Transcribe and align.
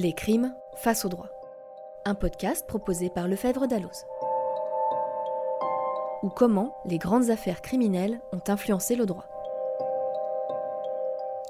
Les 0.00 0.12
crimes 0.12 0.54
face 0.76 1.04
au 1.04 1.08
droit. 1.08 1.28
Un 2.04 2.14
podcast 2.14 2.64
proposé 2.68 3.10
par 3.10 3.26
Lefebvre 3.26 3.66
Dalloz. 3.66 4.06
Ou 6.22 6.28
comment 6.28 6.76
les 6.84 6.98
grandes 6.98 7.30
affaires 7.30 7.62
criminelles 7.62 8.20
ont 8.30 8.40
influencé 8.46 8.94
le 8.94 9.06
droit. 9.06 9.24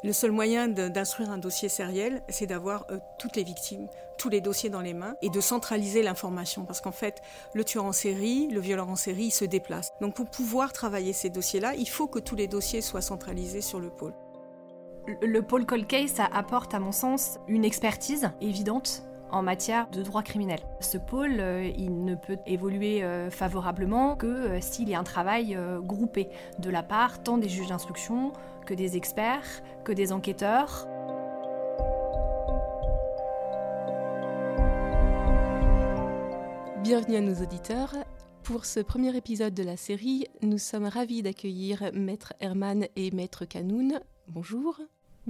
Le 0.02 0.14
seul 0.14 0.32
moyen 0.32 0.66
d'instruire 0.66 1.30
un 1.30 1.36
dossier 1.36 1.68
sériel, 1.68 2.22
c'est 2.30 2.46
d'avoir 2.46 2.86
euh, 2.90 3.00
toutes 3.18 3.36
les 3.36 3.44
victimes, 3.44 3.86
tous 4.16 4.30
les 4.30 4.40
dossiers 4.40 4.70
dans 4.70 4.80
les 4.80 4.94
mains 4.94 5.16
et 5.20 5.28
de 5.28 5.42
centraliser 5.42 6.02
l'information. 6.02 6.64
Parce 6.64 6.80
qu'en 6.80 6.90
fait, 6.90 7.20
le 7.52 7.64
tueur 7.64 7.84
en 7.84 7.92
série, 7.92 8.48
le 8.48 8.60
violeur 8.60 8.88
en 8.88 8.96
série, 8.96 9.24
il 9.24 9.30
se 9.30 9.44
déplace. 9.44 9.92
Donc 10.00 10.14
pour 10.14 10.24
pouvoir 10.24 10.72
travailler 10.72 11.12
ces 11.12 11.28
dossiers-là, 11.28 11.74
il 11.74 11.88
faut 11.88 12.06
que 12.06 12.18
tous 12.18 12.34
les 12.34 12.48
dossiers 12.48 12.80
soient 12.80 13.02
centralisés 13.02 13.60
sur 13.60 13.78
le 13.78 13.90
pôle. 13.90 14.14
Le 15.22 15.40
pôle 15.40 15.64
cold 15.64 15.86
case, 15.86 16.20
apporte 16.32 16.74
à 16.74 16.80
mon 16.80 16.92
sens 16.92 17.38
une 17.48 17.64
expertise 17.64 18.30
évidente 18.42 19.04
en 19.30 19.42
matière 19.42 19.88
de 19.88 20.02
droit 20.02 20.22
criminel. 20.22 20.60
Ce 20.80 20.98
pôle, 20.98 21.40
euh, 21.40 21.64
il 21.78 22.04
ne 22.04 22.14
peut 22.14 22.36
évoluer 22.44 23.02
euh, 23.02 23.30
favorablement 23.30 24.16
que 24.16 24.60
s'il 24.60 24.86
y 24.86 24.94
a 24.94 24.98
un 24.98 25.04
travail 25.04 25.58
groupé 25.80 26.28
de 26.58 26.68
la 26.68 26.82
part 26.82 27.22
tant 27.22 27.38
des 27.38 27.48
juges 27.48 27.68
d'instruction 27.68 28.34
que 28.66 28.74
des 28.74 28.98
experts, 28.98 29.62
que 29.82 29.92
des 29.92 30.12
enquêteurs. 30.12 30.86
Bienvenue 36.82 37.16
à 37.16 37.20
nos 37.22 37.42
auditeurs. 37.42 37.94
Pour 38.42 38.66
ce 38.66 38.80
premier 38.80 39.16
épisode 39.16 39.54
de 39.54 39.62
la 39.62 39.78
série, 39.78 40.26
nous 40.42 40.58
sommes 40.58 40.86
ravis 40.86 41.22
d'accueillir 41.22 41.90
Maître 41.94 42.34
Herman 42.40 42.86
et 42.96 43.10
Maître 43.10 43.46
Canoun. 43.46 44.00
Bonjour. 44.26 44.78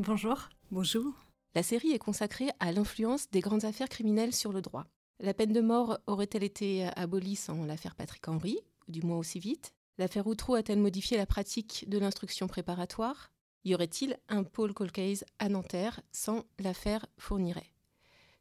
Bonjour. 0.01 0.49
Bonjour. 0.71 1.13
La 1.57 1.65
série 1.65 1.91
est 1.91 1.99
consacrée 1.99 2.51
à 2.61 2.71
l'influence 2.71 3.29
des 3.31 3.41
grandes 3.41 3.65
affaires 3.65 3.89
criminelles 3.89 4.33
sur 4.33 4.53
le 4.53 4.63
droit. 4.63 4.85
La 5.19 5.35
peine 5.35 5.53
de 5.53 5.61
mort 5.61 5.99
aurait-elle 6.07 6.45
été 6.45 6.85
abolie 6.95 7.35
sans 7.35 7.65
l'affaire 7.65 7.97
Patrick 7.97 8.29
Henry, 8.29 8.61
du 8.87 9.03
moins 9.03 9.19
aussi 9.19 9.41
vite? 9.41 9.75
L'affaire 9.99 10.29
Outreau 10.29 10.55
a-t-elle 10.55 10.79
modifié 10.79 11.17
la 11.17 11.27
pratique 11.27 11.85
de 11.89 11.99
l'instruction 11.99 12.47
préparatoire? 12.47 13.33
Y 13.65 13.75
aurait-il 13.75 14.17
un 14.29 14.45
pôle 14.45 14.73
Colcase 14.73 15.25
à 15.41 15.49
Nanterre 15.49 16.01
sans 16.13 16.45
l'affaire 16.61 17.05
Fourniret? 17.19 17.73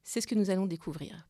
C'est 0.03 0.21
ce 0.21 0.27
que 0.27 0.35
nous 0.35 0.51
allons 0.51 0.67
découvrir. 0.67 1.27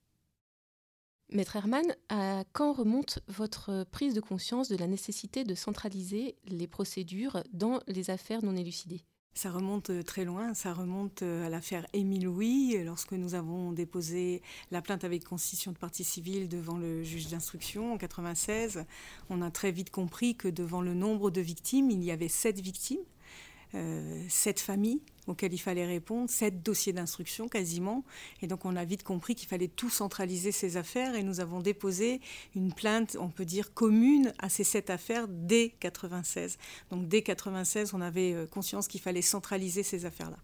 Maître 1.29 1.55
Herman, 1.55 1.95
à 2.09 2.43
quand 2.51 2.73
remonte 2.73 3.19
votre 3.29 3.85
prise 3.91 4.13
de 4.13 4.19
conscience 4.19 4.67
de 4.67 4.75
la 4.75 4.87
nécessité 4.87 5.45
de 5.45 5.55
centraliser 5.55 6.35
les 6.43 6.67
procédures 6.67 7.41
dans 7.53 7.79
les 7.87 8.09
affaires 8.09 8.43
non 8.43 8.57
élucidées? 8.57 9.05
Ça 9.37 9.51
remonte 9.51 9.91
euh, 9.91 10.01
très 10.01 10.25
loin, 10.25 10.55
ça 10.55 10.73
remonte 10.73 11.21
euh, 11.21 11.45
à 11.45 11.49
l'affaire 11.49 11.85
Émile 11.93 12.25
Louis, 12.25 12.75
euh, 12.75 12.83
lorsque 12.83 13.11
nous 13.11 13.35
avons 13.35 13.71
déposé 13.71 14.41
la 14.71 14.81
plainte 14.81 15.03
avec 15.03 15.23
constitution 15.23 15.71
de 15.71 15.77
partie 15.77 16.03
civile 16.03 16.49
devant 16.49 16.77
le 16.77 17.03
juge 17.03 17.27
d'instruction 17.27 17.93
en 17.93 17.97
96. 17.99 18.83
On 19.29 19.43
a 19.43 19.51
très 19.51 19.71
vite 19.71 19.91
compris 19.91 20.35
que 20.35 20.47
devant 20.47 20.81
le 20.81 20.95
nombre 20.95 21.29
de 21.29 21.39
victimes, 21.39 21.91
il 21.91 22.03
y 22.03 22.09
avait 22.09 22.29
sept 22.29 22.59
victimes, 22.59 22.97
sept 24.29 24.59
familles 24.59 25.01
auxquels 25.27 25.53
il 25.53 25.59
fallait 25.59 25.85
répondre, 25.85 26.29
sept 26.29 26.63
dossiers 26.63 26.93
d'instruction 26.93 27.47
quasiment. 27.47 28.03
Et 28.41 28.47
donc 28.47 28.65
on 28.65 28.75
a 28.75 28.85
vite 28.85 29.03
compris 29.03 29.35
qu'il 29.35 29.47
fallait 29.47 29.67
tout 29.67 29.89
centraliser 29.89 30.51
ces 30.51 30.77
affaires 30.77 31.15
et 31.15 31.23
nous 31.23 31.39
avons 31.39 31.59
déposé 31.59 32.21
une 32.55 32.73
plainte, 32.73 33.17
on 33.19 33.29
peut 33.29 33.45
dire, 33.45 33.73
commune 33.73 34.33
à 34.39 34.49
ces 34.49 34.63
sept 34.63 34.89
affaires 34.89 35.27
dès 35.27 35.73
96. 35.79 36.57
Donc 36.89 37.07
dès 37.07 37.21
96, 37.21 37.93
on 37.93 38.01
avait 38.01 38.33
euh, 38.33 38.47
conscience 38.47 38.87
qu'il 38.87 39.01
fallait 39.01 39.21
centraliser 39.21 39.83
ces 39.83 40.05
affaires-là. 40.05 40.37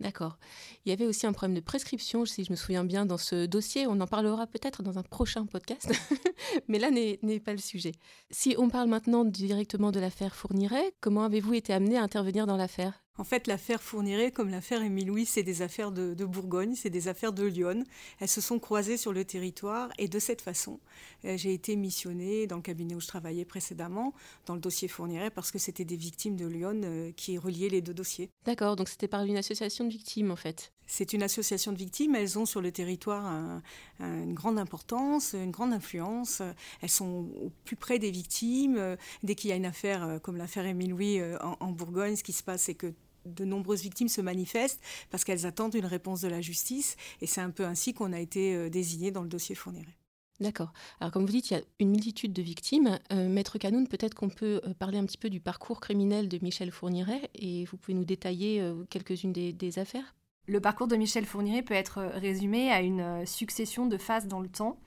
D'accord. 0.00 0.38
Il 0.84 0.88
y 0.88 0.92
avait 0.92 1.06
aussi 1.06 1.26
un 1.26 1.32
problème 1.32 1.54
de 1.54 1.60
prescription, 1.60 2.24
si 2.24 2.44
je 2.44 2.50
me 2.50 2.56
souviens 2.56 2.84
bien, 2.84 3.04
dans 3.04 3.18
ce 3.18 3.44
dossier. 3.44 3.86
On 3.86 4.00
en 4.00 4.06
parlera 4.06 4.46
peut-être 4.46 4.82
dans 4.82 4.98
un 4.98 5.02
prochain 5.02 5.44
podcast, 5.44 5.92
mais 6.68 6.78
là 6.78 6.90
n'est 6.90 7.40
pas 7.40 7.52
le 7.52 7.58
sujet. 7.58 7.92
Si 8.30 8.54
on 8.58 8.70
parle 8.70 8.88
maintenant 8.88 9.26
directement 9.26 9.92
de 9.92 10.00
l'affaire 10.00 10.34
Fourniret, 10.34 10.94
comment 11.00 11.24
avez-vous 11.24 11.52
été 11.52 11.74
amené 11.74 11.98
à 11.98 12.02
intervenir 12.02 12.46
dans 12.46 12.56
l'affaire? 12.56 13.04
En 13.20 13.24
fait, 13.24 13.46
l'affaire 13.46 13.82
Fourniret, 13.82 14.30
comme 14.30 14.48
l'affaire 14.48 14.82
Émile 14.82 15.08
Louis, 15.08 15.26
c'est 15.26 15.42
des 15.42 15.60
affaires 15.60 15.92
de, 15.92 16.24
Bourgogne, 16.24 16.74
c'est 16.74 16.88
des 16.88 17.06
affaires 17.06 17.34
de 17.34 17.44
Lyon. 17.44 17.84
Elles 18.18 18.28
se 18.28 18.40
sont 18.40 18.58
croisées 18.58 18.96
sur 18.96 19.12
le 19.12 19.26
territoire 19.26 19.90
et 19.98 20.08
de 20.08 20.18
cette 20.18 20.40
façon, 20.40 20.80
euh, 21.26 21.36
j'ai 21.36 21.52
été 21.52 21.76
missionnée 21.76 22.46
dans 22.46 22.56
le 22.56 22.62
cabinet 22.62 22.94
où 22.94 23.00
je 23.00 23.08
travaillais 23.08 23.44
précédemment, 23.44 24.14
dans 24.46 24.54
le 24.54 24.60
dossier 24.60 24.88
Fourniret, 24.88 25.28
parce 25.28 25.50
que 25.50 25.58
c'était 25.58 25.84
des 25.84 25.96
victimes 25.96 26.34
de 26.34 26.46
Lyon 26.46 26.80
euh, 26.82 27.12
qui 27.14 27.36
reliaient 27.36 27.68
les 27.68 27.82
deux 27.82 27.92
dossiers. 27.92 28.30
D'accord, 28.46 28.74
donc 28.74 28.88
c'était 28.88 29.06
par 29.08 29.22
une 29.22 29.36
association 29.36 29.84
de 29.84 29.90
victimes 29.90 30.30
en 30.30 30.36
fait. 30.36 30.72
C'est 30.86 31.12
une 31.12 31.22
association 31.22 31.72
de 31.72 31.76
victimes, 31.76 32.14
elles 32.14 32.38
ont 32.38 32.46
sur 32.46 32.60
le 32.60 32.72
territoire 32.72 33.62
une 34.00 34.34
grande 34.34 34.58
importance, 34.58 35.34
une 35.34 35.52
grande 35.52 35.72
influence. 35.72 36.42
Elles 36.80 36.90
sont 36.90 37.28
au 37.44 37.52
plus 37.64 37.76
près 37.76 38.00
des 38.00 38.10
victimes. 38.10 38.96
Dès 39.22 39.36
qu'il 39.36 39.50
y 39.50 39.52
a 39.52 39.56
une 39.56 39.66
affaire 39.66 40.02
euh, 40.02 40.18
comme 40.18 40.36
l'affaire 40.36 40.66
Émile 40.66 40.90
Louis 40.90 41.22
en, 41.40 41.56
en 41.60 41.70
Bourgogne, 41.70 42.16
ce 42.16 42.24
qui 42.24 42.32
se 42.32 42.42
passe, 42.42 42.62
c'est 42.62 42.74
que 42.74 42.92
de 43.26 43.44
nombreuses 43.44 43.82
victimes 43.82 44.08
se 44.08 44.20
manifestent 44.20 44.80
parce 45.10 45.24
qu'elles 45.24 45.46
attendent 45.46 45.74
une 45.74 45.86
réponse 45.86 46.20
de 46.20 46.28
la 46.28 46.40
justice. 46.40 46.96
Et 47.20 47.26
c'est 47.26 47.40
un 47.40 47.50
peu 47.50 47.64
ainsi 47.64 47.94
qu'on 47.94 48.12
a 48.12 48.20
été 48.20 48.54
euh, 48.54 48.68
désigné 48.68 49.10
dans 49.10 49.22
le 49.22 49.28
dossier 49.28 49.54
Fourniret. 49.54 49.96
D'accord. 50.40 50.72
Alors 51.00 51.12
comme 51.12 51.26
vous 51.26 51.32
dites, 51.32 51.50
il 51.50 51.54
y 51.54 51.60
a 51.60 51.62
une 51.80 51.90
multitude 51.90 52.32
de 52.32 52.40
victimes. 52.40 52.98
Euh, 53.12 53.28
Maître 53.28 53.58
Canoun, 53.58 53.86
peut-être 53.86 54.14
qu'on 54.14 54.30
peut 54.30 54.62
euh, 54.64 54.72
parler 54.72 54.96
un 54.96 55.04
petit 55.04 55.18
peu 55.18 55.28
du 55.28 55.40
parcours 55.40 55.80
criminel 55.80 56.28
de 56.28 56.38
Michel 56.40 56.70
Fourniret 56.70 57.30
et 57.34 57.66
vous 57.66 57.76
pouvez 57.76 57.94
nous 57.94 58.06
détailler 58.06 58.62
quelques-unes 58.88 59.32
des, 59.32 59.78
affaires 59.78 60.14
le 60.46 60.60
parcours 60.60 60.88
de 60.88 60.96
Michel 60.96 61.26
Fourniret 61.26 61.62
peut 61.62 61.74
être 61.74 62.00
résumé 62.14 62.72
à 62.72 62.80
une 62.80 63.24
succession 63.24 63.86
de 63.86 63.96
phases 63.96 64.26
dans 64.26 64.40
le 64.40 64.48
temps. 64.48 64.80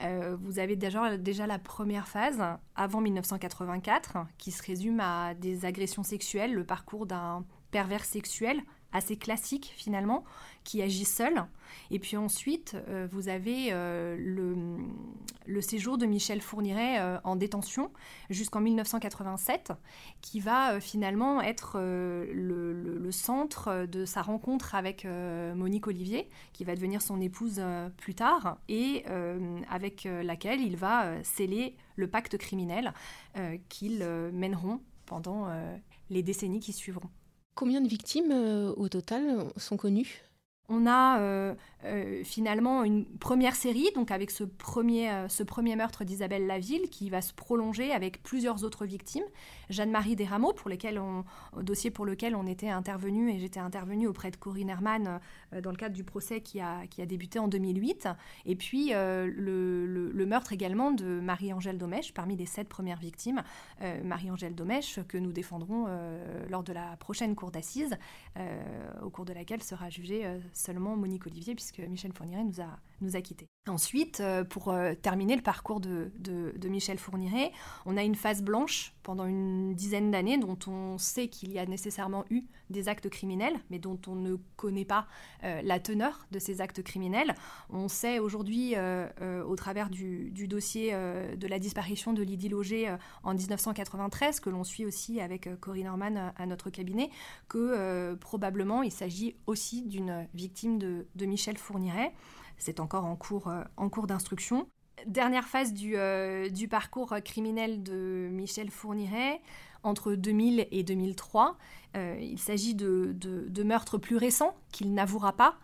vous 0.00 0.58
avez 0.58 0.76
déjà, 0.76 1.16
déjà 1.16 1.46
la 1.46 1.58
première 1.58 2.06
phase, 2.06 2.42
avant 2.74 3.00
1984, 3.00 4.18
qui 4.36 4.52
se 4.52 4.62
résume 4.62 5.00
à 5.00 5.32
des 5.32 5.64
agressions 5.64 6.02
sexuelles, 6.02 6.52
le 6.52 6.64
parcours 6.64 7.06
d'un 7.06 7.46
pervers 7.76 8.06
sexuel 8.06 8.62
assez 8.96 9.18
classique 9.18 9.74
finalement, 9.76 10.24
qui 10.64 10.80
agit 10.80 11.04
seul. 11.04 11.44
Et 11.90 11.98
puis 11.98 12.16
ensuite, 12.16 12.74
euh, 12.88 13.06
vous 13.12 13.28
avez 13.28 13.68
euh, 13.70 14.16
le, 15.46 15.60
séjour 15.60 15.98
de 15.98 16.06
Michel 16.06 16.40
Fourniret 16.40 16.98
euh, 16.98 17.18
en 17.22 17.36
détention 17.36 17.92
jusqu'en 18.30 18.62
1987, 18.62 19.72
qui 20.22 20.40
va 20.40 20.80
finalement 20.80 21.42
être 21.42 21.78
le, 21.78 23.10
centre 23.10 23.84
de 23.84 24.06
sa 24.06 24.22
rencontre 24.22 24.74
avec 24.74 25.04
Monique 25.04 25.86
Olivier, 25.86 26.30
qui 26.54 26.64
va 26.64 26.74
devenir 26.74 27.02
son 27.02 27.20
épouse 27.20 27.60
plus 27.98 28.14
tard, 28.14 28.56
et 28.68 29.04
avec 29.70 30.08
laquelle 30.22 30.60
il 30.60 30.76
va 30.76 31.22
sceller 31.22 31.76
le 31.96 32.08
pacte 32.08 32.38
criminel 32.38 32.92
qu'ils 33.68 34.04
mèneront 34.32 34.80
pendant 35.04 35.48
les 36.10 36.22
décennies 36.22 36.60
qui 36.60 36.72
suivront. 36.72 37.10
Combien 37.56 37.80
de 37.80 37.88
victimes 37.88 38.30
euh, 38.32 38.72
au 38.76 38.88
total 38.88 39.22
sont 39.56 39.76
connues? 39.76 40.22
On 40.68 40.86
a 40.86 41.54
euh, 41.84 41.96
euh, 41.96 42.24
finalement 42.24 42.84
une 42.84 43.04
première 43.04 43.54
série, 43.54 43.88
donc 43.94 44.10
avec 44.10 44.30
ce 44.30 44.44
premier, 44.44 45.10
euh, 45.10 45.28
ce 45.28 45.42
premier 45.42 45.76
meurtre 45.76 46.04
d'Isabelle 46.04 46.46
Laville, 46.46 46.88
qui 46.90 47.10
va 47.10 47.22
se 47.22 47.32
prolonger 47.32 47.92
avec 47.92 48.22
plusieurs 48.22 48.64
autres 48.64 48.86
victimes. 48.86 49.24
Jeanne-Marie 49.70 50.16
Desrameaux, 50.16 50.52
pour 50.52 50.70
lesquelles 50.70 50.98
on, 50.98 51.24
dossier 51.60 51.90
pour 51.90 52.06
lequel 52.06 52.36
on 52.36 52.46
était 52.46 52.68
intervenu, 52.68 53.30
et 53.30 53.38
j'étais 53.38 53.60
intervenue 53.60 54.06
auprès 54.06 54.30
de 54.30 54.36
Corinne 54.36 54.68
Herman 54.68 55.20
dans 55.62 55.70
le 55.70 55.76
cadre 55.76 55.94
du 55.94 56.04
procès 56.04 56.40
qui 56.40 56.60
a, 56.60 56.86
qui 56.86 57.02
a 57.02 57.06
débuté 57.06 57.38
en 57.38 57.48
2008. 57.48 58.08
Et 58.44 58.54
puis 58.54 58.90
le, 58.90 59.26
le, 59.26 60.26
meurtre 60.26 60.52
également 60.52 60.92
de 60.92 61.20
Marie-Angèle 61.20 61.78
Domèche, 61.78 62.14
parmi 62.14 62.36
les 62.36 62.46
sept 62.46 62.68
premières 62.68 62.98
victimes. 62.98 63.42
Marie-Angèle 64.04 64.54
Domèche, 64.54 65.00
que 65.08 65.18
nous 65.18 65.32
défendrons 65.32 65.86
lors 66.48 66.62
de 66.62 66.72
la 66.72 66.96
prochaine 66.96 67.34
cour 67.34 67.50
d'assises, 67.50 67.96
au 69.02 69.10
cours 69.10 69.24
de 69.24 69.32
laquelle 69.32 69.62
sera 69.62 69.90
jugée 69.90 70.24
seulement 70.52 70.96
Monique 70.96 71.26
Olivier, 71.26 71.54
puisque 71.66 71.88
Michel 71.88 72.12
Fourniret 72.12 72.44
nous 72.44 72.60
a, 72.60 72.78
nous 73.00 73.16
a 73.16 73.20
quittés. 73.20 73.48
Ensuite, 73.68 74.20
euh, 74.20 74.44
pour 74.44 74.68
euh, 74.68 74.94
terminer 74.94 75.34
le 75.34 75.42
parcours 75.42 75.80
de, 75.80 76.12
Michel 76.68 76.98
Fourniret, 76.98 77.50
on 77.84 77.96
a 77.96 78.04
une 78.04 78.14
phase 78.14 78.42
blanche 78.42 78.92
pendant 79.02 79.26
une 79.26 79.74
dizaine 79.74 80.12
d'années 80.12 80.38
dont 80.38 80.58
on 80.68 80.98
sait 80.98 81.26
qu'il 81.26 81.50
y 81.52 81.58
a 81.58 81.66
nécessairement 81.66 82.24
eu 82.30 82.44
des 82.70 82.88
actes 82.88 83.08
criminels, 83.08 83.58
mais 83.70 83.80
dont 83.80 83.98
on 84.06 84.14
ne 84.14 84.36
connaît 84.56 84.84
pas 84.84 85.08
euh, 85.42 85.62
la 85.64 85.80
teneur 85.80 86.26
de 86.30 86.38
ces 86.38 86.60
actes 86.60 86.82
criminels. 86.82 87.34
On 87.70 87.88
sait 87.88 88.20
aujourd'hui, 88.20 88.74
au 88.76 89.56
travers 89.56 89.90
du, 89.90 90.30
du 90.30 90.46
dossier 90.46 90.92
de 90.92 91.46
la 91.46 91.58
disparition 91.58 92.12
de 92.12 92.22
Lydie 92.22 92.48
Loger 92.48 92.94
en 93.22 93.34
1993, 93.34 94.40
que 94.40 94.50
l'on 94.50 94.64
suit 94.64 94.84
aussi 94.84 95.20
avec 95.20 95.48
Corinne 95.60 95.86
Norman 95.86 96.32
à 96.36 96.46
notre 96.46 96.70
cabinet, 96.70 97.10
que 97.48 98.14
probablement 98.14 98.82
il 98.82 98.92
s'agit 98.92 99.36
aussi 99.46 99.82
d'une 99.82 100.26
victime 100.34 100.78
de, 100.78 101.06
de 101.14 101.26
Michel 101.26 101.56
Fourniret. 101.56 102.12
C'est 102.58 102.80
encore 102.80 103.04
en 103.04 103.16
cours, 103.16 103.48
euh, 103.48 103.62
en 103.76 103.88
cours 103.88 104.06
d'instruction. 104.06 104.68
Dernière 105.06 105.46
phase 105.46 105.72
du, 105.72 105.96
euh, 105.96 106.48
du, 106.48 106.68
parcours 106.68 107.14
criminel 107.24 107.82
de 107.82 108.28
Michel 108.30 108.70
Fourniret, 108.70 109.40
entre 109.82 110.14
2000 110.14 110.66
et 110.70 110.82
2003. 110.82 111.56
Euh, 111.96 112.16
il 112.20 112.38
s'agit 112.38 112.74
de, 112.74 113.62
meurtres 113.62 113.98
plus 113.98 114.16
récents 114.16 114.56
qu'il 114.72 114.94
n'avouera 114.94 115.34
pas, 115.36 115.58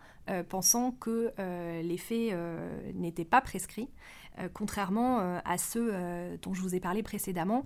pensant 0.47 0.91
que 0.91 1.33
les 1.81 1.97
faits 1.97 2.33
n'étaient 2.93 3.25
pas 3.25 3.41
prescrits, 3.41 3.89
contrairement 4.53 5.19
à 5.43 5.57
ceux 5.57 5.91
dont 6.41 6.53
je 6.53 6.61
vous 6.61 6.75
ai 6.75 6.79
parlé 6.79 7.03
précédemment, 7.03 7.65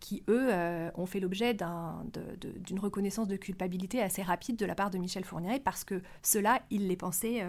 qui, 0.00 0.22
eux, 0.28 0.50
ont 0.96 1.06
fait 1.06 1.18
l'objet 1.18 1.54
d'une 1.54 2.78
reconnaissance 2.78 3.26
de 3.26 3.36
culpabilité 3.36 4.02
assez 4.02 4.20
rapide 4.20 4.56
de 4.56 4.66
la 4.66 4.74
part 4.74 4.90
de 4.90 4.98
Michel 4.98 5.24
Fournier, 5.24 5.60
parce 5.60 5.82
que 5.82 6.02
cela, 6.22 6.60
il 6.70 6.88
les 6.88 6.96
pensait, 6.96 7.42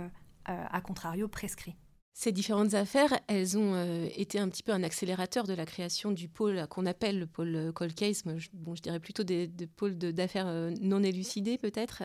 à 0.45 0.81
contrario, 0.81 1.27
prescrits. 1.27 1.75
Ces 2.17 2.31
différentes 2.31 2.75
affaires, 2.75 3.19
elles 3.27 3.57
ont 3.57 3.73
euh, 3.75 4.07
été 4.15 4.39
un 4.39 4.47
petit 4.47 4.63
peu 4.63 4.71
un 4.71 4.83
accélérateur 4.83 5.45
de 5.45 5.53
la 5.53 5.65
création 5.65 6.11
du 6.11 6.29
pôle 6.29 6.65
qu'on 6.69 6.85
appelle 6.85 7.19
le 7.19 7.27
pôle 7.27 7.55
euh, 7.57 7.71
cold 7.73 7.93
case, 7.93 8.23
je, 8.37 8.47
bon, 8.53 8.73
je 8.73 8.81
dirais 8.81 9.01
plutôt 9.01 9.23
des, 9.23 9.49
pôles 9.75 9.97
d'affaires 9.97 10.47
euh, 10.47 10.71
non 10.79 11.03
élucidées 11.03 11.57
peut-être. 11.57 12.03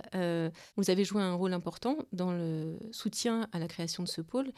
vous 0.77 0.91
avez 0.91 1.05
joué 1.05 1.23
un 1.23 1.35
rôle 1.35 1.53
important 1.53 1.97
dans 2.13 2.33
le 2.33 2.77
soutien 2.91 3.47
à 3.53 3.61
la 3.61 3.69
création 3.69 4.03
de 4.03 4.09
ce 4.09 4.21
pôle. 4.21 4.51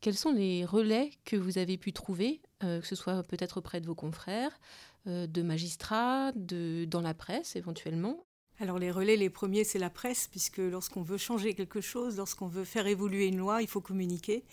Quels 0.00 0.14
sont 0.14 0.30
les 0.30 0.64
relais 0.64 1.10
que 1.24 1.34
vous 1.34 1.58
avez 1.58 1.76
pu 1.76 1.92
trouver, 1.92 2.40
que 2.60 2.86
ce 2.86 2.94
soit 2.94 3.24
peut-être 3.24 3.56
auprès 3.56 3.80
de 3.80 3.86
vos 3.86 3.96
confrères, 3.96 4.60
de 5.06 5.42
magistrats, 5.42 6.30
de, 6.36 6.84
dans 6.84 7.00
la 7.00 7.14
presse 7.14 7.56
éventuellement, 7.56 8.24
alors 8.60 8.78
les 8.78 8.90
relais, 8.90 9.16
les 9.16 9.30
premiers, 9.30 9.64
c'est 9.64 9.78
la 9.78 9.88
presse, 9.88 10.28
puisque 10.30 10.58
lorsqu'on 10.58 11.00
veut 11.00 11.16
changer 11.16 11.54
quelque 11.54 11.80
chose, 11.80 12.18
lorsqu'on 12.18 12.46
veut 12.46 12.64
faire 12.64 12.86
évoluer 12.86 13.26
une 13.26 13.38
loi, 13.38 13.62
il 13.62 13.68
faut 13.68 13.80
communiquer. 13.80 14.44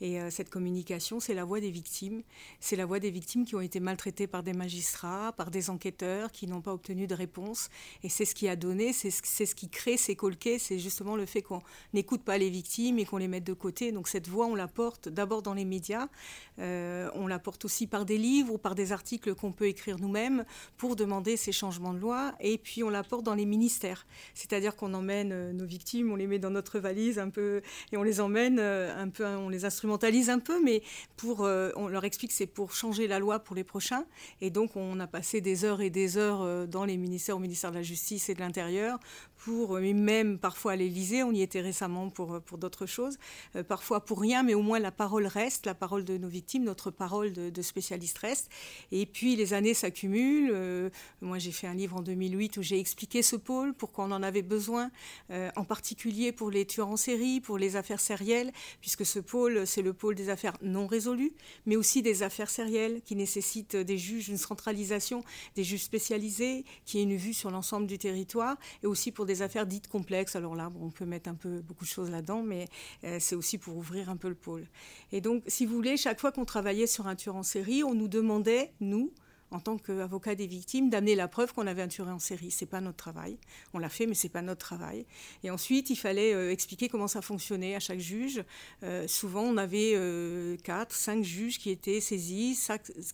Et 0.00 0.20
euh, 0.20 0.30
cette 0.30 0.50
communication, 0.50 1.18
c'est 1.18 1.34
la 1.34 1.44
voix 1.44 1.58
des 1.58 1.72
victimes. 1.72 2.22
C'est 2.60 2.76
la 2.76 2.86
voix 2.86 3.00
des 3.00 3.10
victimes 3.10 3.44
qui 3.44 3.56
ont 3.56 3.60
été 3.60 3.80
maltraitées 3.80 4.28
par 4.28 4.44
des 4.44 4.52
magistrats, 4.52 5.32
par 5.32 5.50
des 5.50 5.68
enquêteurs, 5.68 6.30
qui 6.30 6.46
n'ont 6.46 6.60
pas 6.60 6.72
obtenu 6.72 7.08
de 7.08 7.14
réponse. 7.14 7.68
Et 8.04 8.08
c'est 8.08 8.24
ce 8.24 8.36
qui 8.36 8.46
a 8.48 8.54
donné, 8.54 8.92
c'est 8.92 9.10
ce, 9.10 9.54
qui 9.56 9.68
crée 9.68 9.96
ces 9.96 10.14
colquets, 10.14 10.60
c'est 10.60 10.78
justement 10.78 11.16
le 11.16 11.26
fait 11.26 11.42
qu'on 11.42 11.60
n'écoute 11.92 12.22
pas 12.22 12.38
les 12.38 12.50
victimes 12.50 13.00
et 13.00 13.04
qu'on 13.04 13.16
les 13.16 13.26
mette 13.26 13.44
de 13.44 13.52
côté. 13.52 13.90
Donc 13.90 14.06
cette 14.06 14.28
voix, 14.28 14.46
on 14.46 14.54
la 14.54 14.68
porte 14.68 15.08
d'abord 15.08 15.42
dans 15.42 15.54
les 15.54 15.64
médias, 15.64 16.06
euh, 16.60 17.10
on 17.14 17.26
la 17.26 17.40
porte 17.40 17.64
aussi 17.64 17.88
par 17.88 18.04
des 18.04 18.18
livres 18.18 18.54
ou 18.54 18.58
par 18.58 18.76
des 18.76 18.92
articles 18.92 19.34
qu'on 19.34 19.50
peut 19.50 19.66
écrire 19.66 19.98
nous-mêmes 19.98 20.44
pour 20.76 20.94
demander 20.94 21.36
ces 21.36 21.50
changements 21.50 21.94
de 21.94 21.98
loi. 21.98 22.32
Et 22.38 22.58
puis 22.58 22.84
on 22.84 22.90
la 22.90 23.02
porte 23.02 23.24
dans 23.24 23.34
les 23.34 23.55
C'est-à-dire 24.34 24.76
qu'on 24.76 24.94
emmène 24.94 25.32
euh, 25.32 25.52
nos 25.52 25.64
victimes, 25.64 26.12
on 26.12 26.16
les 26.16 26.26
met 26.26 26.38
dans 26.38 26.50
notre 26.50 26.78
valise 26.78 27.18
un 27.18 27.30
peu 27.30 27.62
et 27.92 27.96
on 27.96 28.02
les 28.02 28.20
emmène 28.20 28.58
euh, 28.58 28.94
un 28.96 29.08
peu, 29.08 29.24
on 29.24 29.48
les 29.48 29.64
instrumentalise 29.64 30.30
un 30.30 30.38
peu, 30.38 30.62
mais 30.62 30.82
pour, 31.16 31.44
euh, 31.44 31.70
on 31.76 31.88
leur 31.88 32.04
explique 32.04 32.30
que 32.30 32.36
c'est 32.36 32.46
pour 32.46 32.72
changer 32.72 33.06
la 33.06 33.18
loi 33.18 33.38
pour 33.38 33.56
les 33.56 33.64
prochains. 33.64 34.04
Et 34.40 34.50
donc 34.50 34.76
on 34.76 35.00
a 35.00 35.06
passé 35.06 35.40
des 35.40 35.64
heures 35.64 35.80
et 35.80 35.90
des 35.90 36.18
heures 36.18 36.66
dans 36.68 36.84
les 36.84 36.96
ministères, 36.96 37.36
au 37.36 37.40
ministère 37.40 37.70
de 37.70 37.76
la 37.76 37.82
Justice 37.82 38.28
et 38.28 38.34
de 38.34 38.40
l'Intérieur, 38.40 38.98
pour 39.38 39.78
même 39.78 40.38
parfois 40.38 40.72
à 40.72 40.76
l'Élysée, 40.76 41.22
on 41.22 41.32
y 41.32 41.42
était 41.42 41.60
récemment 41.60 42.10
pour, 42.10 42.40
pour 42.40 42.58
d'autres 42.58 42.86
choses, 42.86 43.18
parfois 43.68 44.04
pour 44.04 44.20
rien, 44.20 44.42
mais 44.42 44.54
au 44.54 44.62
moins 44.62 44.78
la 44.78 44.90
parole 44.90 45.26
reste, 45.26 45.66
la 45.66 45.74
parole 45.74 46.04
de 46.04 46.16
nos 46.18 46.28
victimes, 46.28 46.64
notre 46.64 46.90
parole 46.90 47.32
de, 47.32 47.50
de 47.50 47.62
spécialistes 47.62 48.18
reste. 48.18 48.50
Et 48.92 49.06
puis 49.06 49.36
les 49.36 49.54
années 49.54 49.74
s'accumulent. 49.74 50.90
moi 51.20 51.38
j'ai 51.38 51.52
fait 51.52 51.66
un 51.66 51.74
livre 51.74 51.96
en 51.96 52.02
2008 52.02 52.56
où 52.56 52.62
j'ai 52.62 52.78
expliqué 52.78 53.22
ce 53.22 53.36
pôle, 53.36 53.74
pourquoi 53.74 54.04
on 54.04 54.10
en 54.12 54.22
avait 54.22 54.42
besoin, 54.42 54.90
euh, 55.30 55.50
en 55.56 55.64
particulier 55.64 56.32
pour 56.32 56.50
les 56.50 56.66
tueurs 56.66 56.88
en 56.88 56.96
série, 56.96 57.40
pour 57.40 57.58
les 57.58 57.76
affaires 57.76 58.00
sérielles, 58.00 58.52
puisque 58.80 59.04
ce 59.04 59.18
pôle, 59.18 59.66
c'est 59.66 59.82
le 59.82 59.92
pôle 59.92 60.14
des 60.14 60.28
affaires 60.28 60.56
non 60.62 60.86
résolues, 60.86 61.32
mais 61.66 61.76
aussi 61.76 62.02
des 62.02 62.22
affaires 62.22 62.50
sérielles 62.50 63.02
qui 63.02 63.16
nécessitent 63.16 63.76
des 63.76 63.98
juges, 63.98 64.28
une 64.28 64.38
centralisation, 64.38 65.22
des 65.54 65.64
juges 65.64 65.84
spécialisés, 65.84 66.64
qui 66.84 66.98
aient 66.98 67.02
une 67.02 67.16
vue 67.16 67.34
sur 67.34 67.50
l'ensemble 67.50 67.86
du 67.86 67.98
territoire, 67.98 68.56
et 68.82 68.86
aussi 68.86 69.12
pour 69.12 69.25
des 69.26 69.42
affaires 69.42 69.66
dites 69.66 69.88
complexes. 69.88 70.36
Alors 70.36 70.54
là, 70.54 70.72
on 70.80 70.90
peut 70.90 71.04
mettre 71.04 71.28
un 71.28 71.34
peu 71.34 71.60
beaucoup 71.60 71.84
de 71.84 71.90
choses 71.90 72.10
là-dedans, 72.10 72.42
mais 72.42 72.66
euh, 73.04 73.18
c'est 73.20 73.34
aussi 73.34 73.58
pour 73.58 73.76
ouvrir 73.76 74.10
un 74.10 74.16
peu 74.16 74.28
le 74.28 74.34
pôle. 74.34 74.66
Et 75.12 75.20
donc, 75.20 75.42
si 75.46 75.66
vous 75.66 75.74
voulez, 75.74 75.96
chaque 75.96 76.20
fois 76.20 76.32
qu'on 76.32 76.44
travaillait 76.44 76.86
sur 76.86 77.06
un 77.06 77.14
tueur 77.16 77.36
en 77.36 77.42
série, 77.42 77.84
on 77.84 77.94
nous 77.94 78.08
demandait, 78.08 78.72
nous, 78.80 79.12
en 79.50 79.60
tant 79.60 79.78
qu'avocat 79.78 80.34
des 80.34 80.46
victimes, 80.46 80.90
d'amener 80.90 81.14
la 81.14 81.28
preuve 81.28 81.52
qu'on 81.52 81.66
avait 81.66 81.82
un 81.82 81.88
tueur 81.88 82.08
en 82.08 82.18
série. 82.18 82.50
C'est 82.50 82.66
pas 82.66 82.80
notre 82.80 82.96
travail. 82.96 83.38
On 83.74 83.78
l'a 83.78 83.88
fait, 83.88 84.06
mais 84.06 84.14
c'est 84.14 84.28
pas 84.28 84.42
notre 84.42 84.60
travail. 84.60 85.06
Et 85.44 85.50
ensuite, 85.50 85.90
il 85.90 85.96
fallait 85.96 86.34
euh, 86.34 86.50
expliquer 86.50 86.88
comment 86.88 87.08
ça 87.08 87.22
fonctionnait 87.22 87.74
à 87.74 87.80
chaque 87.80 88.00
juge. 88.00 88.42
Euh, 88.82 89.06
souvent, 89.06 89.42
on 89.42 89.56
avait 89.56 89.92
euh, 89.94 90.56
quatre, 90.64 90.94
cinq 90.94 91.22
juges 91.22 91.58
qui 91.58 91.70
étaient 91.70 92.00
saisis, 92.00 92.68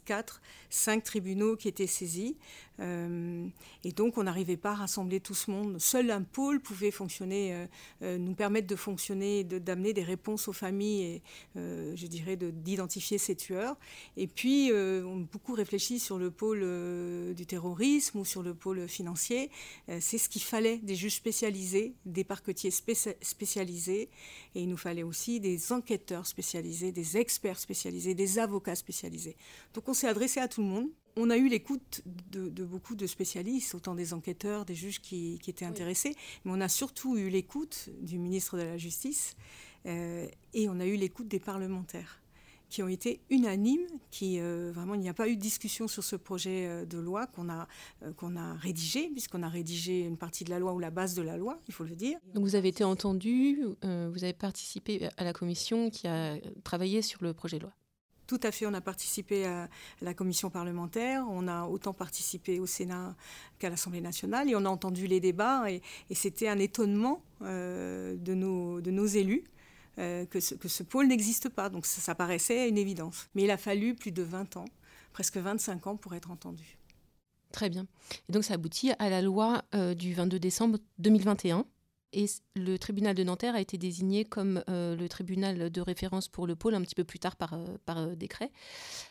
quatre, 0.04 0.40
cinq 0.70 1.04
tribunaux 1.04 1.56
qui 1.56 1.68
étaient 1.68 1.86
saisis. 1.86 2.36
Euh, 2.82 3.46
et 3.84 3.92
donc, 3.92 4.18
on 4.18 4.24
n'arrivait 4.24 4.56
pas 4.56 4.72
à 4.72 4.74
rassembler 4.74 5.20
tout 5.20 5.34
ce 5.34 5.50
monde. 5.50 5.78
Seul 5.78 6.10
un 6.10 6.22
pôle 6.22 6.60
pouvait 6.60 6.90
fonctionner, 6.90 7.54
euh, 7.54 7.66
euh, 8.02 8.18
nous 8.18 8.34
permettre 8.34 8.66
de 8.66 8.76
fonctionner, 8.76 9.44
d'amener 9.44 9.92
des 9.92 10.02
réponses 10.02 10.48
aux 10.48 10.52
familles 10.52 11.02
et, 11.02 11.22
je 11.54 12.06
dirais, 12.06 12.36
d'identifier 12.36 13.18
ces 13.18 13.36
tueurs. 13.36 13.76
Et 14.16 14.26
puis, 14.26 14.70
on 14.72 15.22
a 15.22 15.26
beaucoup 15.30 15.54
réfléchi 15.54 15.98
sur 15.98 16.18
le 16.18 16.30
pôle 16.30 17.34
du 17.34 17.46
terrorisme 17.46 18.20
ou 18.20 18.24
sur 18.24 18.42
le 18.42 18.54
pôle 18.54 18.88
financier. 18.88 19.50
C'est 20.00 20.18
ce 20.18 20.28
qu'il 20.28 20.42
fallait, 20.42 20.78
des 20.78 20.94
juges 20.94 21.16
spécialisés, 21.16 21.94
des 22.04 22.24
parquetiers 22.24 22.70
spécialisés. 22.70 24.08
Et 24.54 24.62
il 24.62 24.68
nous 24.68 24.76
fallait 24.76 25.02
aussi 25.02 25.40
des 25.40 25.72
enquêteurs 25.72 26.26
spécialisés, 26.26 26.92
des 26.92 27.16
experts 27.16 27.58
spécialisés, 27.58 28.14
des 28.14 28.38
avocats 28.38 28.74
spécialisés. 28.74 29.36
Donc, 29.74 29.88
on 29.88 29.94
s'est 29.94 30.08
adressé 30.08 30.40
à 30.40 30.48
tout 30.48 30.62
le 30.62 30.68
monde 30.68 30.88
on 31.16 31.30
a 31.30 31.36
eu 31.36 31.48
l'écoute 31.48 32.02
de, 32.30 32.64
beaucoup 32.64 32.94
de 32.94 33.06
spécialistes, 33.06 33.74
autant 33.74 33.94
des 33.94 34.14
enquêteurs, 34.14 34.64
des 34.64 34.74
juges 34.74 35.00
qui, 35.00 35.38
étaient 35.46 35.64
intéressés, 35.64 36.14
mais 36.44 36.52
on 36.54 36.60
a 36.60 36.68
surtout 36.68 37.16
eu 37.16 37.28
l'écoute 37.28 37.90
du 38.00 38.18
ministre 38.18 38.56
de 38.56 38.62
la 38.62 38.78
Justice 38.78 39.36
euh, 39.86 40.26
et 40.54 40.68
on 40.68 40.80
a 40.80 40.86
eu 40.86 40.96
l'écoute 40.96 41.28
des 41.28 41.40
parlementaires 41.40 42.20
qui 42.70 42.82
ont 42.82 42.88
été 42.88 43.20
unanimes, 43.28 43.86
qui 44.10 44.40
euh, 44.40 44.72
vraiment 44.74 44.94
il 44.94 45.00
n'y 45.00 45.08
a 45.10 45.14
pas 45.14 45.28
eu 45.28 45.36
de 45.36 45.40
discussion 45.40 45.88
sur 45.88 46.02
ce 46.02 46.16
projet 46.16 46.66
euh, 46.66 46.86
de 46.86 46.96
loi 46.96 47.26
qu'on 47.26 47.50
a 47.50 47.68
qu'on 48.16 48.34
a 48.34 48.54
rédigé, 48.54 49.10
puisqu'on 49.10 49.42
a 49.42 49.48
rédigé 49.50 50.00
une 50.00 50.16
partie 50.16 50.44
de 50.44 50.50
la 50.50 50.58
loi 50.58 50.72
ou 50.72 50.78
la 50.78 50.90
base 50.90 51.14
de 51.14 51.20
la 51.20 51.36
loi, 51.36 51.60
il 51.68 51.74
faut 51.74 51.84
le 51.84 51.94
dire. 51.94 52.18
Donc 52.32 52.44
vous 52.44 52.54
avez 52.54 52.68
été 52.68 52.82
entendu, 52.82 53.58
vous 53.82 54.24
avez 54.24 54.32
participé 54.32 55.10
à 55.18 55.24
la 55.24 55.34
commission 55.34 55.90
qui 55.90 56.06
a 56.08 56.38
travaillé 56.64 57.02
sur 57.02 57.22
le 57.22 57.34
projet 57.34 57.58
de 57.58 57.64
loi. 57.64 57.72
Tout 58.26 58.40
à 58.42 58.52
fait, 58.52 58.66
on 58.66 58.74
a 58.74 58.80
participé 58.80 59.44
à 59.46 59.68
la 60.00 60.14
commission 60.14 60.48
parlementaire, 60.48 61.24
on 61.28 61.48
a 61.48 61.64
autant 61.64 61.92
participé 61.92 62.60
au 62.60 62.66
Sénat 62.66 63.14
qu'à 63.58 63.68
l'Assemblée 63.68 64.00
nationale 64.00 64.48
et 64.48 64.56
on 64.56 64.64
a 64.64 64.68
entendu 64.68 65.06
les 65.06 65.20
débats 65.20 65.70
et, 65.70 65.82
c'était 66.12 66.48
un 66.48 66.58
étonnement 66.58 67.22
euh, 67.42 68.16
de, 68.16 68.34
nos, 68.34 69.06
élus. 69.06 69.44
Euh, 69.98 70.24
que, 70.24 70.40
ce, 70.40 70.82
pôle 70.82 71.08
n'existe 71.08 71.48
pas. 71.48 71.68
Donc 71.68 71.84
ça, 71.84 72.00
ça, 72.00 72.14
paraissait 72.14 72.68
une 72.68 72.78
évidence. 72.78 73.28
Mais 73.34 73.42
il 73.42 73.50
a 73.50 73.58
fallu 73.58 73.94
plus 73.94 74.12
de 74.12 74.22
20 74.22 74.56
ans, 74.56 74.64
presque 75.12 75.36
25 75.36 75.86
ans 75.86 75.96
pour 75.96 76.14
être 76.14 76.30
entendu. 76.30 76.78
Très 77.52 77.68
bien. 77.68 77.86
Et 78.28 78.32
donc 78.32 78.44
ça 78.44 78.54
aboutit 78.54 78.92
à 78.98 79.10
la 79.10 79.20
loi 79.20 79.62
euh, 79.74 79.94
du 79.94 80.14
22 80.14 80.38
décembre 80.38 80.78
2021 80.98 81.66
et 82.12 82.26
le 82.54 82.78
tribunal 82.78 83.14
de 83.14 83.24
Nanterre 83.24 83.54
a 83.54 83.60
été 83.60 83.78
désigné 83.78 84.24
comme 84.24 84.62
euh, 84.68 84.96
le 84.96 85.08
tribunal 85.08 85.70
de 85.70 85.80
référence 85.80 86.28
pour 86.28 86.46
le 86.46 86.56
pôle 86.56 86.74
un 86.74 86.82
petit 86.82 86.94
peu 86.94 87.04
plus 87.04 87.18
tard 87.18 87.36
par, 87.36 87.54
euh, 87.54 87.66
euh, 87.88 88.14
décret. 88.14 88.50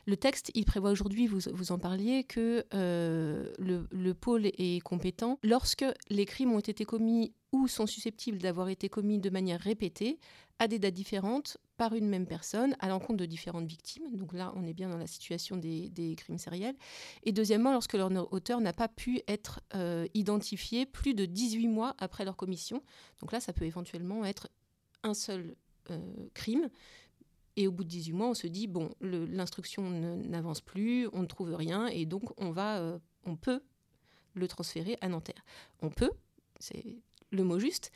Le 0.05 0.17
texte, 0.17 0.51
il 0.53 0.65
prévoit 0.65 0.91
aujourd'hui, 0.91 1.27
vous, 1.27 1.72
en 1.72 1.79
parliez, 1.79 2.24
que 2.24 2.65
le, 2.72 4.13
pôle 4.13 4.46
est 4.46 4.84
compétent 4.84 5.39
lorsque 5.43 5.86
les 6.10 6.25
crimes 6.25 6.51
ont 6.51 6.60
été 6.60 6.86
commis 6.86 7.34
ou 7.51 7.67
sont 7.67 7.88
susceptibles 7.88 8.38
d'avoir 8.38 8.70
été 8.70 8.88
commis 8.88 9.20
de 9.20 9.29
manière 9.29 9.60
répétée 9.60 10.20
à 10.60 10.67
des 10.67 10.79
dates 10.79 10.93
différentes 10.93 11.58
par 11.82 11.96
une 11.96 12.08
même 12.08 12.28
personne 12.28 12.76
à 12.78 12.90
l'encontre 12.90 13.18
de 13.18 13.26
différentes 13.26 13.66
victimes. 13.66 14.16
Donc 14.16 14.34
là, 14.34 14.54
on 14.56 14.68
est 14.68 14.74
bien 14.74 14.88
dans 14.88 15.00
la 15.00 15.08
situation 15.08 15.58
des, 15.58 16.14
crimes 16.16 16.38
sériels. 16.38 16.76
Et 17.24 17.32
deuxièmement, 17.32 17.72
lorsque 17.72 17.94
leur 17.94 18.12
auteur 18.32 18.62
n'a 18.62 18.72
pas 18.72 18.88
pu 18.88 19.24
être 19.28 19.62
euh, 19.74 20.06
identifié 20.14 20.86
plus 20.86 21.16
de 21.16 21.26
18 21.26 21.68
mois 21.70 21.96
après 21.98 22.24
leur 22.24 22.36
commission. 22.36 22.84
Donc 23.20 23.32
là, 23.32 23.40
ça 23.40 23.52
peut 23.52 23.66
éventuellement 23.66 24.24
être 24.26 24.48
un 25.02 25.16
seul 25.16 25.56
euh, 25.90 25.98
crime. 26.36 26.70
Et 27.56 27.68
au 27.68 27.72
bout 27.72 27.84
de 27.84 27.90
18 27.90 28.14
mois, 28.14 28.28
on 28.28 28.36
se 28.36 28.46
dit, 28.46 28.68
bon, 28.68 28.92
l'instruction 29.02 29.90
n'avance 29.90 30.62
plus, 30.62 31.08
on 31.14 31.24
ne 31.24 31.28
trouve 31.28 31.56
rien, 31.56 31.88
et 31.88 32.06
donc 32.06 32.40
on, 32.40 32.52
va, 32.52 32.78
euh, 32.78 33.00
on 33.26 33.36
peut 33.36 33.64
le 34.36 34.48
transférer 34.48 35.00
à 35.02 35.10
Nanterre. 35.10 35.44
On 35.82 35.90
peut, 35.90 36.12
c'est 36.60 37.02
le 37.32 37.44
mot 37.44 37.60
juste, 37.60 37.92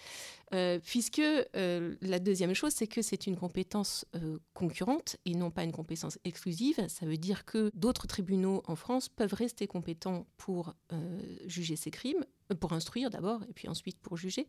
euh, 0.54 0.80
puisque 0.84 1.20
euh, 1.20 1.96
la 2.02 2.20
deuxième 2.20 2.54
chose, 2.54 2.74
c'est 2.74 2.88
que 2.88 3.02
c'est 3.02 3.28
une 3.28 3.36
compétence 3.36 4.06
euh, 4.16 4.38
concurrente 4.54 5.18
et 5.26 5.34
non 5.34 5.52
pas 5.52 5.64
une 5.64 5.72
compétence 5.72 6.18
exclusive. 6.24 6.86
Ça 6.88 7.06
veut 7.06 7.18
dire 7.18 7.46
que 7.46 7.72
d'autres 7.74 8.08
tribunaux 8.08 8.64
en 8.68 8.76
France 8.76 9.10
peuvent 9.10 9.34
rester 9.34 9.68
compétents 9.68 10.26
pour 10.38 10.76
juger 11.46 11.76
ces 11.76 11.92
crimes, 11.92 12.26
pour 12.60 12.74
instruire 12.74 13.10
d'abord 13.10 13.42
et 13.50 13.54
puis 13.54 13.68
ensuite 13.68 14.00
pour 14.00 14.18
juger. 14.18 14.48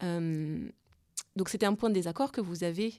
donc 0.00 1.48
c'était 1.48 1.66
un 1.66 1.74
point 1.74 1.90
de 1.90 1.94
désaccord 1.94 2.32
que 2.32 2.40
vous 2.40 2.64
avez 2.64 2.94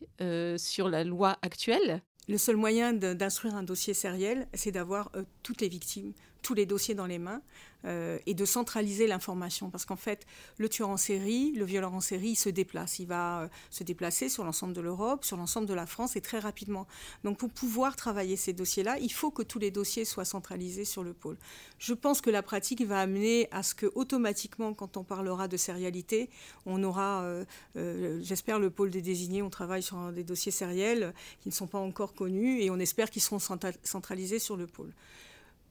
sur 0.57 0.89
la 0.89 1.03
loi 1.03 1.37
actuelle. 1.41 2.01
Le 2.27 2.37
seul 2.37 2.55
moyen 2.55 2.93
d'instruire 2.93 3.55
un 3.55 3.63
dossier 3.63 3.93
sériel, 3.93 4.47
c'est 4.53 4.71
d'avoir 4.71 5.11
toutes 5.43 5.61
les 5.61 5.69
victimes, 5.69 6.13
tous 6.41 6.53
les 6.53 6.65
dossiers 6.65 6.95
dans 6.95 7.05
les 7.05 7.19
mains 7.19 7.41
euh, 7.85 8.19
et 8.27 8.35
de 8.35 8.45
centraliser 8.45 9.07
l'information. 9.07 9.71
Parce 9.71 9.85
qu'en 9.85 9.95
fait, 9.95 10.27
le 10.57 10.69
tueur 10.69 10.89
en 10.89 10.97
série, 10.97 11.51
le 11.53 11.65
violeur 11.65 11.93
en 11.95 11.99
série, 11.99 12.29
il 12.29 12.35
se 12.35 12.49
déplace. 12.49 12.99
Il 12.99 13.07
va 13.07 13.41
euh, 13.41 13.47
se 13.71 13.83
déplacer 13.83 14.29
sur 14.29 14.43
l'ensemble 14.43 14.73
de 14.73 14.81
l'Europe, 14.81 15.25
sur 15.25 15.35
l'ensemble 15.35 15.65
de 15.65 15.73
la 15.73 15.87
France 15.87 16.15
et 16.15 16.21
très 16.21 16.37
rapidement. 16.37 16.85
Donc 17.23 17.39
pour 17.39 17.49
pouvoir 17.49 17.95
travailler 17.95 18.35
ces 18.35 18.53
dossiers-là, 18.53 18.99
il 18.99 19.11
faut 19.11 19.31
que 19.31 19.41
tous 19.41 19.57
les 19.57 19.71
dossiers 19.71 20.05
soient 20.05 20.25
centralisés 20.25 20.85
sur 20.85 21.03
le 21.03 21.13
pôle. 21.13 21.37
Je 21.79 21.95
pense 21.95 22.21
que 22.21 22.29
la 22.29 22.43
pratique 22.43 22.85
va 22.85 22.99
amener 22.99 23.47
à 23.51 23.63
ce 23.63 23.73
que 23.73 23.87
automatiquement, 23.95 24.75
quand 24.75 24.97
on 24.97 25.03
parlera 25.03 25.47
de 25.47 25.57
sérialité, 25.57 26.29
on 26.67 26.83
aura, 26.83 27.23
euh, 27.23 28.19
j'espère, 28.21 28.59
le 28.59 28.69
pôle 28.69 28.91
des 28.91 29.01
désignés, 29.01 29.41
on 29.41 29.49
travaille 29.49 29.81
sur 29.81 30.11
des 30.11 30.23
dossiers 30.23 30.51
sériels 30.51 31.15
qui 31.41 31.49
ne 31.49 31.53
sont 31.53 31.67
pas 31.67 31.79
encore 31.79 32.13
connus 32.13 32.61
et 32.61 32.69
on 32.69 32.77
espère 32.77 33.09
qu'ils 33.09 33.23
seront 33.23 33.39
centralisés 33.39 34.37
sur 34.37 34.55
le 34.55 34.67
pôle. 34.67 34.91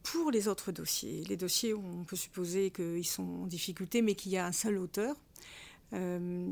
Pour 0.03 0.31
les 0.31 0.49
autres 0.49 0.73
dossiers, 0.73 1.25
les 1.29 1.37
dossiers 1.37 1.75
où 1.75 1.83
on 1.85 2.05
peut 2.05 2.17
supposer 2.17 2.71
qu'ils 2.71 3.07
sont 3.07 3.43
en 3.43 3.47
difficulté, 3.47 4.03
mais 4.03 4.15
qu'il 4.15 4.33
y 4.33 4.39
a 4.39 4.47
un 4.47 4.53
seul 4.53 4.79
auteur, 4.79 5.15
euh, 5.93 6.51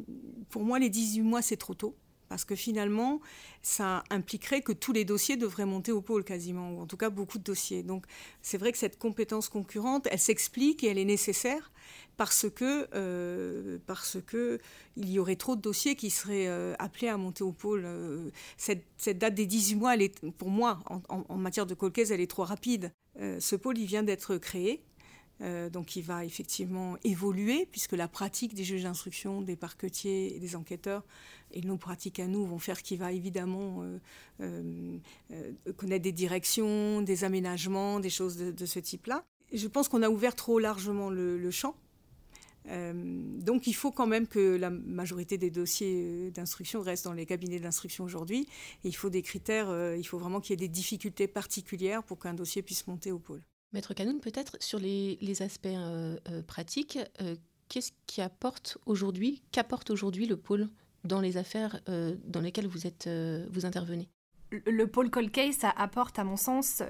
pour 0.51 0.65
moi, 0.65 0.79
les 0.79 0.91
18 0.91 1.23
mois, 1.23 1.43
c'est 1.43 1.57
trop 1.57 1.75
tôt. 1.75 1.95
Parce 2.29 2.45
que 2.45 2.55
finalement, 2.55 3.21
ça 3.63 4.05
impliquerait 4.11 4.63
que 4.63 4.73
tous 4.73 4.93
les 4.93 5.05
dossiers 5.05 5.37
devraient 5.37 5.67
monter 5.67 5.93
au 5.93 6.01
pôle 6.01 6.25
quasiment, 6.25 6.73
ou 6.73 6.81
en 6.81 6.87
tout 6.87 6.97
cas 6.97 7.11
beaucoup 7.11 7.39
de 7.39 7.45
dossiers. 7.45 7.83
Donc 7.83 8.05
c'est 8.43 8.59
vrai 8.59 8.73
que 8.73 8.79
cette 8.79 8.99
compétence 8.99 9.49
concurrente, 9.49 10.09
elle 10.11 10.19
s'explique 10.19 10.85
et 10.85 10.89
elle 10.89 10.99
est 10.99 11.05
nécessaire 11.05 11.71
parce 12.19 12.51
que, 12.51 12.89
euh, 12.95 13.79
y 14.97 15.19
aurait 15.21 15.37
trop 15.37 15.55
de 15.55 15.61
dossiers 15.61 15.95
qui 15.95 16.11
seraient 16.11 16.49
euh, 16.49 16.75
appelés 16.79 17.09
à 17.09 17.17
monter 17.17 17.45
au 17.45 17.53
pôle. 17.53 17.87
cette, 18.57 19.19
date 19.19 19.35
des 19.35 19.47
18 19.47 19.77
mois, 19.77 19.95
pour 20.37 20.51
moi, 20.51 20.81
en, 21.09 21.37
matière 21.37 21.65
de 21.65 21.75
colcaise, 21.75 22.11
elle 22.11 22.21
est 22.21 22.31
trop 22.31 22.45
rapide. 22.45 22.93
Euh, 23.21 23.39
ce 23.41 23.57
pôle, 23.57 23.79
il 23.79 23.87
vient 23.87 24.03
d'être 24.03 24.37
créé. 24.37 24.83
Euh, 25.41 25.71
donc 25.71 25.97
il 25.97 26.03
va 26.03 26.25
effectivement 26.25 26.97
évoluer 27.05 27.67
puisque 27.71 27.93
la 27.93 28.09
pratique 28.09 28.55
des 28.55 28.65
juges 28.65 28.83
d'instruction, 28.83 29.41
des 29.41 29.57
parquetiers 29.57 30.35
et 30.35 30.41
des 30.41 30.57
enquêteurs 30.57 31.05
et 31.53 31.61
nos 31.63 31.77
pratiques 31.77 32.19
à 32.19 32.27
nous 32.27 32.45
vont 32.45 32.59
faire 32.59 32.83
qu'il 32.83 32.99
va 32.99 33.13
évidemment 33.13 33.85
euh, 34.41 34.99
connaître 35.77 36.03
des 36.03 36.13
directions, 36.13 37.03
des 37.03 37.25
aménagements, 37.25 38.01
des 38.01 38.11
choses 38.11 38.37
de, 38.37 38.67
ce 38.67 38.79
type-là. 38.79 39.25
Je 39.53 39.67
pense 39.69 39.89
qu'on 39.89 40.03
a 40.03 40.11
ouvert 40.11 40.35
trop 40.35 40.59
largement 40.59 41.09
le, 41.09 41.51
champ. 41.51 41.75
donc 42.67 43.67
il 43.67 43.73
faut 43.73 43.93
quand 43.93 44.07
même 44.07 44.27
que 44.27 44.57
la 44.57 44.69
majorité 44.69 45.39
des 45.39 45.51
dossiers 45.51 46.31
d'instruction 46.33 46.83
restent 46.83 47.05
dans 47.05 47.15
les 47.15 47.25
cabinets 47.25 47.61
d'instruction 47.61 48.05
aujourd'hui. 48.05 48.47
Il 48.85 48.95
faut 48.95 49.09
des 49.09 49.23
critères, 49.23 49.95
il 49.97 50.05
faut 50.05 50.19
vraiment 50.19 50.41
qu'il 50.41 50.51
y 50.51 50.55
ait 50.55 50.69
des 50.69 50.73
difficultés 50.73 51.29
particulières 51.29 52.03
pour 52.03 52.19
qu'un 52.19 52.35
dossier 52.35 52.61
puisse 52.61 52.87
monter 52.87 53.11
au 53.11 53.19
pôle. 53.19 53.41
Maître 53.73 53.93
Canoun, 53.93 54.21
peut-être 54.21 54.57
sur 54.61 54.79
les, 54.79 55.43
aspects 55.43 55.67
euh, 55.67 56.17
euh, 56.31 56.43
pratiques, 56.43 56.99
euh, 57.21 57.37
qu'est-ce 57.69 57.93
qui 58.07 58.23
apporte 58.23 58.79
aujourd'hui, 58.87 59.43
qu'apporte 59.53 59.91
aujourd'hui 59.91 60.27
le 60.27 60.37
pôle 60.37 60.69
dans 61.05 61.21
les 61.21 61.37
affaires 61.37 61.81
dans 61.87 62.41
lesquelles 62.41 62.67
vous, 62.67 62.87
êtes, 62.87 63.09
vous 63.51 63.65
intervenez? 63.65 64.09
Le, 64.51 64.85
pôle 64.87 65.11
Cold 65.11 65.31
Case 65.31 65.61
apporte, 65.77 66.19
à 66.19 66.25
mon 66.25 66.37
sens, 66.37 66.83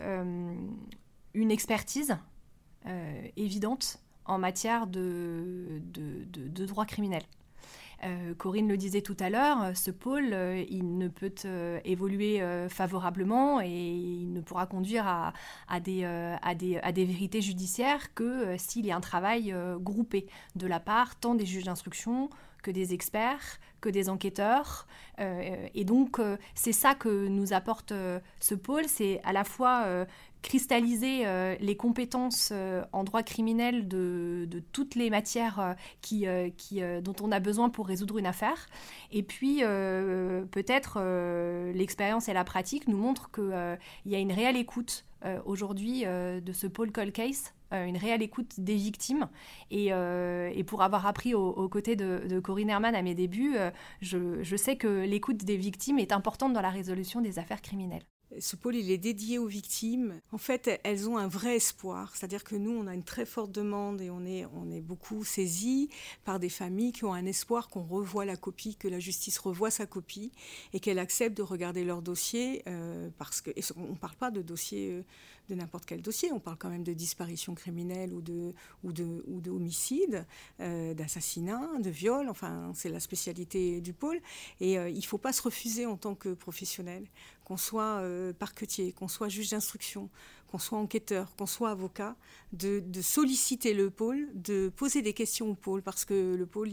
une 1.35 1.51
expertise 1.51 2.17
évidente 3.37 3.99
en 4.25 4.39
matière 4.39 4.87
de, 4.87 5.83
de 5.93 6.67
droit 6.67 6.87
criminel. 6.87 7.23
Euh, 8.05 8.35
Corinne 8.35 8.69
le 8.69 8.77
disait 8.77 9.03
tout 9.03 9.17
à 9.19 9.29
l'heure, 9.29 9.63
euh, 9.63 9.75
ce 9.75 9.91
pôle, 9.91 10.33
euh, 10.33 10.65
il 10.69 10.99
ne 10.99 11.09
peut 11.09 11.33
évoluer 11.85 12.43
favorablement 12.69 13.61
et 13.61 13.69
il 13.69 14.33
ne 14.33 14.41
pourra 14.41 14.67
conduire 14.67 15.07
à, 15.07 15.81
des, 15.81 17.05
vérités 17.05 17.41
judiciaires 17.41 18.15
que 18.15 18.57
s'il 18.57 18.87
y 18.87 18.93
a 18.93 18.97
un 18.97 19.01
travail 19.01 19.55
groupé 19.81 20.27
de 20.57 20.67
la 20.67 20.81
part 20.81 21.17
tant 21.17 21.35
des 21.35 21.47
juges 21.47 21.65
d'instruction 21.65 22.31
que 22.63 22.71
des 22.71 22.93
experts, 22.93 23.61
que 23.81 23.89
des 23.89 24.09
enquêteurs. 24.09 24.87
et 25.19 25.85
donc, 25.85 26.21
c'est 26.55 26.73
ça 26.73 26.95
que 26.95 27.29
nous 27.29 27.53
apporte 27.53 27.93
ce 28.41 28.55
pôle, 28.55 28.87
c'est 28.87 29.21
à 29.25 29.33
la 29.33 29.45
fois 29.45 30.07
cristalliser 30.43 31.27
euh, 31.27 31.57
les 31.61 31.77
compétences 31.77 32.51
euh, 32.53 32.85
en 32.93 33.05
droit 33.05 33.23
criminel 33.23 33.89
de, 33.89 34.49
toutes 34.73 34.95
les 34.95 35.11
matières 35.11 35.59
euh, 35.61 35.75
qui, 36.01 36.81
dont 37.03 37.15
on 37.23 37.33
a 37.33 37.41
besoin 37.41 37.71
pour 37.71 37.87
résoudre 37.87 38.19
une 38.19 38.27
affaire. 38.27 38.67
Et 39.11 39.23
puis, 39.23 39.61
peut-être, 40.51 41.01
l'expérience 41.75 42.29
et 42.29 42.33
la 42.33 42.45
pratique 42.45 42.89
nous 42.89 42.97
montrent 42.97 43.31
qu'il 43.31 43.79
y 44.07 44.15
a 44.15 44.19
une 44.19 44.33
réelle 44.33 44.57
écoute 44.57 45.05
aujourd'hui 45.45 46.05
de 46.05 46.53
ce 46.53 46.67
Paul 46.67 46.93
Cole 46.93 47.13
Case 47.13 47.53
une 47.71 47.97
réelle 47.97 48.23
écoute 48.23 48.55
des 48.59 48.77
victimes. 48.77 49.29
Et, 49.71 49.93
pour 50.67 50.83
avoir 50.83 51.07
appris 51.07 51.35
aux 51.35 51.69
côtés 51.69 51.97
de, 51.97 52.41
Corinne 52.41 52.71
Herman 52.71 52.95
à 52.95 53.03
mes 53.03 53.15
débuts, 53.15 53.57
je 54.01 54.57
sais 54.57 54.77
que 54.77 55.05
l'écoute 55.05 55.45
des 55.45 55.57
victimes 55.57 55.99
est 55.99 56.13
importante 56.13 56.53
dans 56.53 56.63
la 56.63 56.71
résolution 56.71 57.21
des 57.21 57.39
affaires 57.39 57.63
criminelles. 57.63 58.05
Ce 58.41 58.57
pôle, 58.57 58.77
il 58.77 58.91
est 58.91 58.99
dédié 58.99 59.39
aux 59.39 59.47
victimes. 59.47 60.21
En 60.33 60.39
fait, 60.39 60.81
elles 60.85 61.09
ont 61.09 61.17
un 61.17 61.29
vrai 61.29 61.57
espoir. 61.57 62.15
C'est-à-dire 62.15 62.45
que 62.45 62.57
nous, 62.57 62.71
on 62.71 62.87
a 62.87 62.95
une 62.95 63.03
très 63.03 63.25
forte 63.25 63.53
demande 63.53 64.03
et 64.03 64.11
on 64.11 64.25
est, 64.27 64.45
on 64.55 64.71
est 64.71 64.83
beaucoup 64.83 65.25
saisis 65.25 65.89
par 66.25 66.39
des 66.39 66.51
familles 66.51 66.93
qui 66.93 67.05
ont 67.05 67.15
un 67.15 67.25
espoir 67.25 67.69
qu'on 67.69 67.85
revoie 67.85 68.27
la 68.27 68.37
copie, 68.37 68.77
que 68.77 68.87
la 68.87 68.99
justice 68.99 69.39
revoie 69.39 69.71
sa 69.71 69.87
copie 69.87 70.31
et 70.75 70.81
qu'elle 70.81 70.99
accepte 70.99 71.37
de 71.39 71.43
regarder 71.43 71.85
leur 71.85 72.03
dossier. 72.03 72.63
Euh, 72.67 73.09
parce 73.17 73.41
que, 73.41 73.51
on 73.77 73.93
ne 73.93 73.97
parle 73.97 74.17
pas 74.17 74.31
de 74.31 74.43
dossier 74.43 74.93
euh, 74.93 75.03
de 75.49 75.55
n'importe 75.55 75.87
quel 75.87 76.03
dossier. 76.03 76.33
On 76.33 76.41
parle 76.41 76.57
quand 76.59 76.69
même 76.69 76.85
de 76.85 76.93
disparition 76.93 77.55
criminelle 77.55 78.13
ou 78.13 78.21
de, 78.21 78.55
ou 78.85 78.93
de, 78.93 79.25
ou 79.27 79.41
de 79.41 79.51
homicide, 79.51 80.27
euh, 80.61 80.95
d'assassinat, 80.95 81.69
de 81.79 81.91
viol. 81.91 82.29
Enfin, 82.29 82.73
c'est 82.75 82.89
la 82.89 83.01
spécialité 83.01 83.81
du 83.81 83.93
pôle. 83.93 84.21
Et 84.61 84.79
euh, 84.79 84.89
il 84.89 84.97
ne 84.97 85.03
faut 85.03 85.19
pas 85.19 85.33
se 85.33 85.43
refuser 85.43 85.87
en 85.87 85.97
tant 85.97 86.15
que 86.15 86.35
professionnel, 86.35 87.07
qu'on 87.45 87.57
soit 87.57 88.01
euh, 88.01 88.33
parquetier, 88.33 88.93
qu'on 88.93 89.09
soit 89.09 89.29
juge 89.29 89.51
d'instruction, 89.51 90.11
qu'on 90.51 90.59
soit 90.59 90.79
enquêteur, 90.79 91.35
qu'on 91.37 91.47
soit 91.47 91.71
avocat, 91.71 92.17
de, 92.53 92.83
solliciter 93.03 93.75
le 93.75 93.91
pôle, 93.91 94.29
de 94.35 94.71
poser 94.75 95.03
des 95.03 95.13
questions 95.13 95.51
au 95.51 95.55
pôle, 95.55 95.83
parce 95.83 96.05
que 96.05 96.35
le 96.35 96.47
pôle 96.47 96.71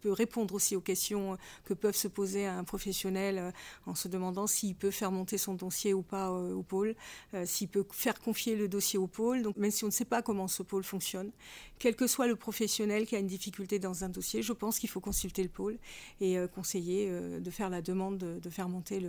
peut 0.00 0.12
répondre 0.12 0.54
aussi 0.54 0.76
aux 0.76 0.80
questions 0.80 1.36
que 1.64 1.74
peuvent 1.74 1.96
se 1.96 2.08
poser 2.08 2.46
un 2.46 2.64
professionnel 2.64 3.38
euh, 3.38 3.50
en 3.86 3.94
se 3.94 4.08
demandant 4.08 4.46
s'il 4.46 4.74
peut 4.74 4.90
faire 4.90 5.10
monter 5.10 5.38
son 5.38 5.54
dossier 5.54 5.92
ou 5.92 6.02
pas 6.02 6.30
euh, 6.30 6.54
au 6.54 6.62
pôle, 6.62 6.94
euh, 7.34 7.44
s'il 7.46 7.68
peut 7.68 7.84
faire 7.90 8.20
confier 8.20 8.56
le 8.56 8.68
dossier 8.68 8.98
au 8.98 9.06
pôle. 9.06 9.42
Donc 9.42 9.56
même 9.56 9.70
si 9.70 9.84
on 9.84 9.88
ne 9.88 9.92
sait 9.92 10.04
pas 10.04 10.22
comment 10.22 10.48
ce 10.48 10.62
pôle 10.62 10.84
fonctionne, 10.84 11.30
quel 11.78 11.96
que 11.96 12.06
soit 12.06 12.26
le 12.26 12.36
professionnel 12.36 13.06
qui 13.06 13.16
a 13.16 13.18
une 13.18 13.26
difficulté 13.26 13.78
dans 13.78 14.04
un 14.04 14.08
dossier, 14.08 14.42
je 14.42 14.52
pense 14.52 14.78
qu'il 14.78 14.88
faut 14.88 15.00
consulter 15.00 15.42
le 15.42 15.48
pôle 15.48 15.78
et 16.20 16.36
conseiller 16.54 17.10
de 17.10 17.50
faire 17.50 17.68
la 17.68 17.82
demande 17.82 18.18
de, 18.18 18.50
faire 18.50 18.68
monter 18.68 19.02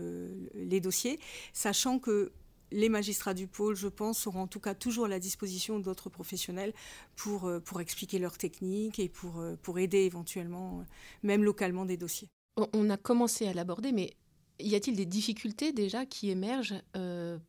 les 0.53 0.81
dossiers, 0.81 1.19
sachant 1.53 1.99
que 1.99 2.31
les 2.71 2.89
magistrats 2.89 3.33
du 3.33 3.47
pôle, 3.47 3.75
je 3.75 3.87
pense, 3.87 4.19
seront 4.19 4.41
en 4.41 4.47
tout 4.47 4.59
cas 4.59 4.73
toujours 4.73 5.05
à 5.05 5.09
la 5.09 5.19
disposition 5.19 5.79
d'autres 5.79 6.09
professionnels 6.09 6.73
pour, 7.15 7.45
euh, 7.45 7.59
pour 7.59 7.81
expliquer 7.81 8.19
leurs 8.19 8.37
techniques 8.37 8.99
et 8.99 9.09
pour, 9.09 9.39
euh, 9.39 9.55
pour 9.61 9.79
aider 9.79 9.99
éventuellement, 9.99 10.79
euh, 10.79 10.83
même 11.23 11.43
localement, 11.43 11.85
des 11.85 11.97
dossiers. 11.97 12.29
On 12.73 12.89
a 12.89 12.97
commencé 12.97 13.47
à 13.47 13.53
l'aborder, 13.53 13.91
mais 13.91 14.15
y 14.59 14.73
a-t-il 14.73 14.97
des 14.97 15.05
difficultés 15.05 15.71
déjà 15.71 16.07
qui 16.07 16.31
émergent 16.31 16.81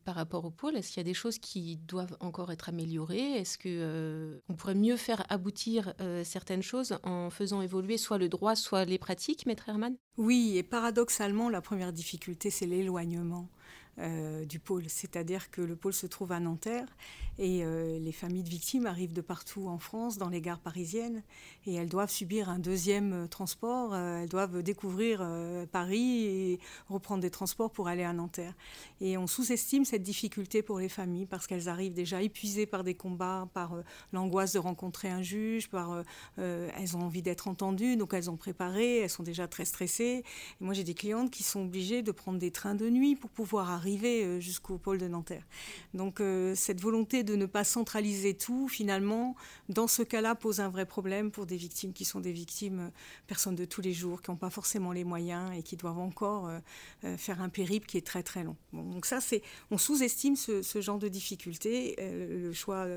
par 0.05 0.13
rapport 0.13 0.45
au 0.45 0.51
pôle? 0.51 0.77
Est-ce 0.77 0.89
qu'il 0.89 0.97
y 0.97 0.99
a 0.99 1.03
des 1.03 1.15
choses 1.15 1.39
qui 1.39 1.77
doivent 1.77 2.15
encore 2.19 2.51
être 2.51 2.69
améliorées? 2.69 3.31
Est-ce 3.39 3.57
qu'on 3.57 4.39
on 4.49 4.55
pourrait 4.55 4.75
mieux 4.75 4.97
faire 4.97 5.25
aboutir 5.29 5.95
certaines 6.23 6.61
choses 6.61 6.99
en 7.01 7.31
faisant 7.31 7.63
évoluer 7.63 7.97
soit 7.97 8.19
le 8.19 8.29
droit, 8.29 8.55
soit 8.55 8.85
les 8.85 8.99
pratiques, 8.99 9.47
Maître 9.47 9.67
Herman 9.67 9.95
Oui, 10.17 10.57
et 10.57 10.61
paradoxalement, 10.61 11.49
la 11.49 11.61
première 11.61 11.91
difficulté, 11.91 12.51
c'est 12.51 12.67
l'éloignement. 12.67 13.49
Euh, 13.99 14.45
du 14.45 14.59
pôle. 14.59 14.85
C'est-à-dire 14.87 15.51
que 15.51 15.61
le 15.61 15.75
pôle 15.75 15.91
se 15.91 16.07
trouve 16.07 16.31
à 16.31 16.39
Nanterre 16.39 16.87
et 17.39 17.63
euh, 17.63 17.97
les 17.99 18.11
familles 18.11 18.43
de 18.43 18.49
victimes 18.49 18.85
arrivent 18.85 19.13
de 19.13 19.21
partout 19.21 19.67
en 19.67 19.79
France, 19.79 20.17
dans 20.17 20.29
les 20.29 20.41
gares 20.41 20.59
parisiennes, 20.59 21.23
et 21.65 21.73
elles 21.73 21.89
doivent 21.89 22.11
subir 22.11 22.49
un 22.49 22.59
deuxième 22.59 23.13
euh, 23.13 23.27
transport. 23.27 23.95
elles 23.95 24.29
doivent 24.29 24.61
découvrir 24.61 25.27
Paris 25.71 26.25
et 26.25 26.59
reprendre 26.89 27.21
des 27.21 27.29
transports 27.29 27.71
pour 27.71 27.87
aller 27.87 28.03
à 28.03 28.13
Nanterre. 28.13 28.53
Et 29.01 29.17
on 29.17 29.25
sous-estime 29.25 29.85
cette 29.85 30.03
difficulté 30.03 30.61
pour 30.61 30.79
les 30.79 30.89
familles 30.89 31.25
parce 31.25 31.47
qu'elles 31.47 31.69
arrivent 31.69 31.93
déjà 31.93 32.21
épuisées 32.21 32.65
par 32.65 32.83
des 32.83 32.93
combats, 32.93 33.47
par 33.53 33.73
l'angoisse 34.13 34.53
de 34.53 34.59
rencontrer 34.59 35.09
un 35.09 35.21
juge, 35.21 35.69
par 35.69 36.03
elles 36.37 36.97
ont 36.97 37.01
envie 37.01 37.21
d'être 37.21 37.47
entendues, 37.47 37.95
donc 37.95 38.13
elles 38.13 38.29
ont 38.29 38.37
préparé, 38.37 38.99
elles 38.99 39.09
sont 39.09 39.23
déjà 39.23 39.47
très 39.47 39.65
stressées. 39.65 40.23
Et 40.61 40.63
moi 40.63 40.73
j'ai 40.73 40.83
des 40.83 40.93
clientes 40.93 41.31
qui 41.31 41.43
sont 41.43 41.61
obligées 41.61 42.01
de 42.01 42.11
prendre 42.11 42.39
des 42.39 42.51
trains 42.51 42.75
de 42.75 42.89
nuit 42.89 43.15
pour 43.15 43.29
pouvoir 43.29 43.69
arriver 43.71 44.23
euh, 44.23 44.39
jusqu'au 44.39 44.77
pôle 44.77 44.97
de 44.97 45.07
Nanterre. 45.07 45.45
Donc 45.93 46.19
euh, 46.19 46.55
cette 46.55 46.81
volonté 46.81 47.23
ne 47.35 47.45
pas 47.45 47.63
centraliser 47.63 48.33
tout, 48.33 48.67
finalement, 48.67 49.35
dans 49.69 49.87
ce 49.87 50.03
cas-là, 50.03 50.35
pose 50.35 50.59
un 50.59 50.69
vrai 50.69 50.85
problème 50.85 51.31
pour 51.31 51.45
des 51.45 51.57
victimes 51.57 51.93
qui 51.93 52.05
sont 52.05 52.19
des 52.19 52.31
victimes, 52.31 52.79
euh, 52.79 52.89
personnes 53.27 53.55
de 53.55 53.65
tous 53.65 53.81
les 53.81 53.93
jours, 53.93 54.21
qui 54.21 54.31
n'ont 54.31 54.37
pas 54.37 54.49
forcément 54.49 54.91
les 54.91 55.03
moyens 55.03 55.51
et 55.57 55.63
qui 55.63 55.75
doivent 55.75 55.99
encore 55.99 56.47
euh, 56.47 56.59
euh, 57.03 57.17
faire 57.17 57.41
un 57.41 57.49
périple 57.49 57.87
qui 57.87 57.97
est 57.97 58.05
très 58.05 58.23
très 58.23 58.43
long. 58.43 58.55
donc 58.73 59.05
ça, 59.05 59.21
c'est, 59.21 59.41
on 59.71 59.77
sous-estime 59.77 60.35
ce, 60.35 60.81
genre 60.81 60.99
de 60.99 61.07
difficultés. 61.07 61.95
le 61.99 62.53
choix 62.53 62.87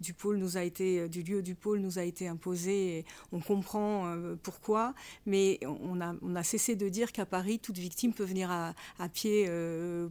du 0.00 0.14
pôle 0.14 0.36
nous 0.36 0.56
a 0.56 0.62
été, 0.62 1.08
du 1.08 1.22
lieu 1.22 1.42
du 1.42 1.54
pôle 1.54 1.80
nous 1.80 1.98
a 1.98 2.02
été 2.02 2.28
imposé. 2.28 2.98
Et 2.98 3.04
on 3.32 3.40
comprend 3.40 4.14
pourquoi, 4.42 4.94
mais 5.26 5.58
on 5.64 6.00
a, 6.00 6.14
on 6.22 6.36
a 6.36 6.42
cessé 6.42 6.76
de 6.76 6.88
dire 6.88 7.10
qu'à 7.10 7.26
Paris, 7.26 7.58
toute 7.58 7.78
victime 7.78 8.12
peut 8.12 8.24
venir 8.24 8.50
à, 8.50 8.74
à 8.98 9.08
pied, 9.08 9.50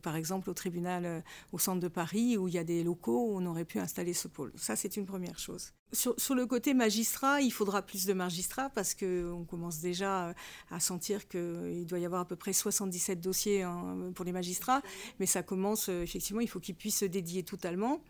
par 0.01 0.15
exemple, 0.15 0.50
au 0.50 0.53
tribunal, 0.53 1.23
au 1.53 1.59
centre 1.59 1.79
de 1.79 1.88
Paris, 1.88 2.38
où 2.38 2.47
il 2.47 2.53
y 2.53 2.57
a 2.57 2.63
des 2.63 2.83
locaux 2.83 3.27
où 3.27 3.38
on 3.38 3.45
aurait 3.45 3.65
pu 3.65 3.71
installer 3.80 4.13
ce 4.13 4.28
pôle. 4.28 4.51
Ça, 4.56 4.75
c'est 4.75 4.98
une 4.98 5.06
première 5.06 5.40
chose. 5.40 5.74
Sur, 5.94 6.36
le 6.36 6.46
côté 6.46 6.74
magistrat, 6.74 7.42
il 7.42 7.51
faudra 7.51 7.82
plus 7.82 8.06
de 8.06 8.13
magistrats 8.13 8.70
parce 8.70 8.94
qu'on 8.94 9.46
commence 9.48 9.80
déjà 9.80 10.34
à 10.70 10.80
sentir 10.80 11.28
qu'il 11.28 11.86
doit 11.86 12.00
y 12.00 12.06
avoir 12.06 12.22
à 12.22 12.25
peu 12.25 12.36
près 12.36 12.54
77 12.54 13.20
dossiers 13.20 13.63
hein, 13.63 14.12
pour 14.16 14.24
les 14.24 14.32
magistrats, 14.32 14.82
mais 15.20 15.25
ça 15.25 15.44
commence, 15.44 15.90
effectivement, 15.90 16.42
il 16.42 16.48
faut 16.48 16.60
qu'ils 16.60 16.75
puissent 16.75 17.00
se 17.00 17.06
dédier 17.06 17.44
totalement. 17.44 18.01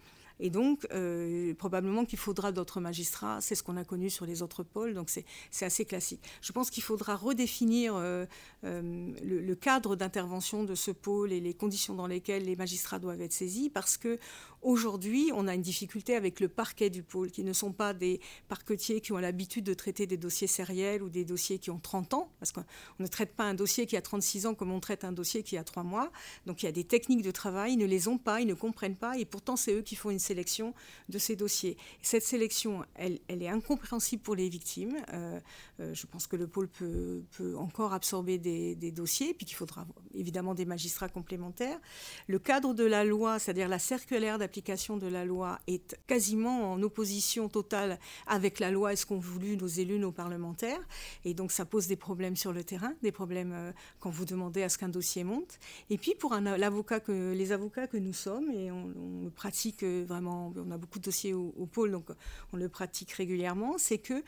Et 0.42 0.50
donc, 0.50 0.88
euh, 0.92 1.54
probablement 1.54 2.04
qu'il 2.04 2.18
faudra 2.18 2.52
d'autres 2.52 2.82
magistrats. 2.82 3.40
C'est 3.42 3.54
ce 3.54 3.62
qu'on 3.62 3.78
a 3.78 3.86
connu 3.86 4.10
sur 4.10 4.26
les 4.26 4.42
autres 4.42 4.64
pôles, 4.64 4.96
donc 4.96 5.10
c'est 5.10 5.66
assez 5.66 5.86
classique. 5.86 6.22
Je 6.42 6.52
pense 6.52 6.72
qu'il 6.72 6.82
faudra 6.82 7.16
redéfinir 7.16 7.96
euh, 7.96 8.26
euh, 8.66 9.12
le, 9.24 9.56
cadre 9.56 9.96
d'intervention 9.96 10.64
de 10.64 10.74
ce 10.74 10.90
pôle 10.90 11.32
et 11.32 11.40
les 11.40 11.54
conditions 11.54 11.94
dans 11.94 12.08
lesquelles 12.08 12.44
les 12.44 12.56
magistrats 12.56 12.98
doivent 12.98 13.22
être 13.22 13.34
saisis, 13.34 13.70
parce 13.70 13.98
que 13.98 14.18
Aujourd'hui, 14.64 15.32
on 15.34 15.48
a 15.48 15.56
une 15.56 15.62
difficulté 15.64 16.16
avec 16.16 16.40
le 16.40 16.48
parquet 16.48 16.92
du 16.92 17.02
pôle, 17.02 17.32
qui 17.32 17.44
ne 17.44 17.52
sont 17.52 17.72
pas 17.72 17.96
des 17.96 18.22
parquetiers 18.48 19.02
qui 19.02 19.12
ont 19.12 19.18
l'habitude 19.18 19.64
de 19.64 19.74
traiter 19.74 20.06
des 20.06 20.18
dossiers 20.18 20.46
sériels 20.46 21.02
ou 21.02 21.10
des 21.10 21.26
dossiers 21.26 21.58
qui 21.58 21.72
ont 21.72 21.80
30 21.80 22.14
ans, 22.14 22.30
parce 22.40 22.52
qu'on 22.52 22.64
ne 23.00 23.08
traite 23.08 23.34
pas 23.34 23.44
un 23.46 23.56
dossier 23.56 23.88
qui 23.88 23.98
a 23.98 24.04
36 24.04 24.46
ans 24.46 24.54
comme 24.54 24.72
on 24.72 24.80
traite 24.80 25.04
un 25.04 25.14
dossier 25.14 25.42
qui 25.42 25.58
a 25.58 25.64
3 25.64 25.82
mois. 25.82 26.12
Donc 26.46 26.62
il 26.62 26.68
y 26.68 26.70
a 26.70 26.72
des 26.72 26.84
techniques 26.84 27.24
de 27.24 27.32
travail, 27.32 27.74
ils 27.74 27.80
ne 27.80 27.88
les 27.88 28.08
ont 28.08 28.20
pas, 28.20 28.40
ils 28.40 28.46
ne 28.46 28.54
comprennent 28.54 28.96
pas, 28.96 29.18
et 29.18 29.26
pourtant 29.26 29.56
c'est 29.56 29.74
eux 29.74 29.82
qui 29.82 29.96
font 29.96 30.12
une 30.12 30.20
sélection 30.32 30.74
de 31.10 31.18
ces 31.18 31.36
dossiers. 31.36 31.76
Cette 32.02 32.24
sélection, 32.24 32.86
elle, 32.96 33.20
est 33.28 33.50
incompréhensible 33.50 34.24
pour 34.24 34.36
les 34.36 34.48
victimes. 34.48 34.96
Euh, 35.14 35.40
euh, 35.82 35.94
je 35.94 36.08
pense 36.08 36.26
que 36.26 36.38
le 36.38 36.48
pôle 36.48 36.70
peut, 36.70 37.24
encore 37.58 37.94
absorber 37.94 38.38
des, 38.38 38.92
dossiers, 38.92 39.34
puis 39.34 39.46
qu'il 39.46 39.58
faudra 39.58 39.86
évidemment 40.14 40.56
des 40.56 40.66
magistrats 40.66 41.10
complémentaires. 41.10 41.80
Le 42.28 42.40
cadre 42.40 42.74
de 42.74 42.86
la 42.86 43.04
loi, 43.04 43.40
c'est-à-dire 43.40 43.68
la 43.68 43.80
circulaire 43.80 44.38
d'application 44.38 44.96
de 44.98 45.08
la 45.08 45.26
loi, 45.26 45.60
est 45.68 45.98
quasiment 46.08 46.72
en 46.72 46.82
opposition 46.82 47.50
totale 47.50 48.00
avec 48.28 48.60
la 48.60 48.72
loi 48.72 48.94
et 48.94 48.96
ce 48.96 49.06
qu'ont 49.06 49.20
voulu 49.20 49.58
nos 49.58 49.68
élus, 49.68 50.00
nos 50.00 50.12
parlementaires. 50.14 50.82
Et 51.26 51.34
donc 51.34 51.52
ça 51.52 51.66
pose 51.66 51.88
des 51.88 51.98
problèmes 51.98 52.38
sur 52.38 52.54
le 52.54 52.64
terrain, 52.64 52.94
des 53.02 53.12
problèmes 53.12 53.52
euh, 53.54 53.72
quand 54.00 54.12
vous 54.12 54.26
demandez 54.26 54.64
à 54.64 54.70
ce 54.70 54.78
qu'un 54.78 54.90
dossier 54.90 55.24
monte. 55.24 55.60
Et 55.90 55.98
puis 55.98 56.16
pour 56.16 56.36
les 56.36 56.64
avocats 56.64 57.88
que 57.88 57.98
nous 57.98 58.14
sommes, 58.14 58.50
et 58.52 58.72
on, 58.72 59.30
pratique 59.36 59.84
euh, 59.84 60.06
on 60.28 60.72
a 60.72 60.78
beaucoup 60.78 61.00
de 61.00 61.04
dossiers 61.04 61.34
au, 61.34 61.66
pôle, 61.72 61.92
donc 61.92 62.10
on 62.54 62.58
le 62.58 62.70
pratique 62.70 63.12
régulièrement, 63.12 63.78
c'est 63.78 63.98
que 63.98 64.24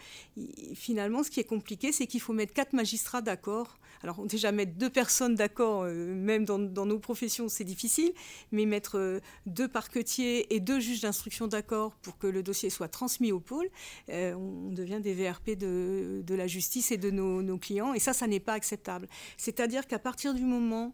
finalement 0.73 1.23
ce 1.23 1.31
qui 1.31 1.39
est 1.39 1.45
compliqué, 1.45 1.91
c'est 1.91 2.07
qu'il 2.07 2.21
faut 2.21 2.33
mettre 2.33 2.53
quatre 2.53 2.73
magistrats 2.73 3.21
d'accord 3.21 3.77
alors 4.03 4.25
déjà 4.25 4.51
mettre 4.51 4.73
deux 4.73 4.89
personnes 4.89 5.35
d'accord, 5.35 5.83
euh, 5.83 6.13
même 6.13 6.43
dans, 6.43 6.57
nos 6.57 6.99
professions, 6.99 7.47
c'est 7.47 7.63
difficile, 7.63 8.11
mais 8.51 8.65
mettre 8.65 8.97
euh, 8.97 9.19
deux 9.45 9.69
parquetiers 9.69 10.53
et 10.53 10.59
deux 10.59 10.79
juges 10.79 11.01
d'instruction 11.01 11.47
d'accord 11.47 11.93
pour 12.01 12.17
que 12.17 12.27
le 12.27 12.43
dossier 12.43 12.69
soit 12.69 12.89
transmis 12.89 13.31
au 13.31 13.39
pôle, 13.39 13.69
euh, 14.09 14.33
on 14.33 14.69
devient 14.71 14.99
des 15.01 15.13
VRP 15.13 15.51
de, 15.57 16.35
la 16.35 16.47
justice 16.47 16.91
et 16.91 16.97
de 16.97 17.11
nos, 17.11 17.57
clients, 17.57 17.93
et 17.93 17.99
ça, 17.99 18.11
ça 18.11 18.27
n'est 18.27 18.41
pas 18.41 18.53
acceptable. 18.53 19.07
C'est-à-dire 19.37 19.87
qu'à 19.87 19.99
partir 19.99 20.33
du 20.33 20.43
moment 20.43 20.93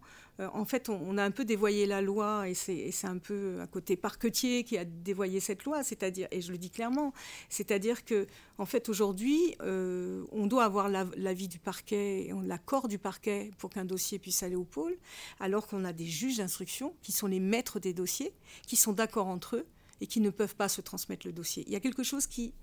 en 0.54 0.66
fait, 0.66 0.90
on, 0.90 1.18
a 1.18 1.24
un 1.24 1.32
peu 1.32 1.44
dévoyé 1.44 1.86
la 1.86 2.02
loi 2.02 2.48
et 2.48 2.54
c'est 2.54 3.08
un 3.08 3.18
peu 3.18 3.60
un 3.60 3.68
côté 3.68 3.98
parquetier 3.98 4.64
qui 4.64 4.78
a 4.78 4.86
dévoyé 4.86 5.40
cette 5.40 5.66
loi, 5.66 5.84
c'est-à-dire, 5.84 6.28
et 6.32 6.42
je 6.42 6.52
le 6.52 6.58
dis 6.58 6.70
clairement, 6.70 7.14
c'est-à-dire 7.50 8.06
que, 8.06 8.28
en 8.58 8.66
fait, 8.66 8.90
aujourd'hui, 8.90 9.56
euh, 9.62 10.24
on 10.32 10.48
doit 10.48 10.64
avoir 10.64 10.88
l'avis 10.90 11.48
du 11.48 11.60
parquet, 11.60 12.32
l'accord 12.44 12.88
du 12.88 12.98
parquet 12.98 13.52
pour 13.58 13.70
qu'un 13.70 13.86
dossier 13.86 14.20
puisse 14.20 14.42
aller 14.44 14.56
au 14.56 14.64
pôle, 14.64 14.98
alors 15.40 15.68
qu'on 15.68 15.84
a 15.84 15.94
des 15.94 16.08
juges 16.08 16.38
d'instruction 16.38 16.96
qui 17.02 17.12
sont 17.12 17.28
les 17.28 17.40
maîtres 17.40 17.80
des 17.80 17.94
dossiers, 17.94 18.34
qui 18.66 18.76
sont 18.76 18.94
d'accord 18.94 19.28
entre 19.28 19.58
eux 19.58 19.66
et 20.02 20.08
qui 20.08 20.22
ne 20.22 20.30
peuvent 20.30 20.56
pas 20.56 20.70
se 20.70 20.82
transmettre 20.82 21.28
le 21.28 21.34
dossier. 21.34 21.64
Il 21.68 21.74
y 21.74 21.76
a 21.76 21.82
quelque 21.82 22.04
chose 22.04 22.28
qui, 22.28 22.54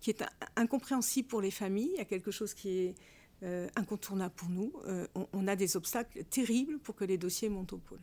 qui 0.00 0.10
est 0.10 0.24
incompréhensible 0.54 1.28
pour 1.28 1.40
les 1.40 1.50
familles, 1.50 1.90
il 1.94 1.98
y 1.98 2.02
a 2.02 2.04
quelque 2.04 2.30
chose 2.30 2.54
qui 2.54 2.78
est 2.78 2.94
euh, 3.42 3.68
incontournable 3.76 4.34
pour 4.34 4.48
nous. 4.48 4.72
Euh, 4.86 5.06
on, 5.34 5.46
a 5.46 5.56
des 5.56 5.76
obstacles 5.76 6.24
terribles 6.24 6.78
pour 6.78 6.94
que 6.94 7.04
les 7.04 7.18
dossiers 7.18 7.50
montent 7.50 7.74
au 7.74 7.78
pôle. 7.78 8.00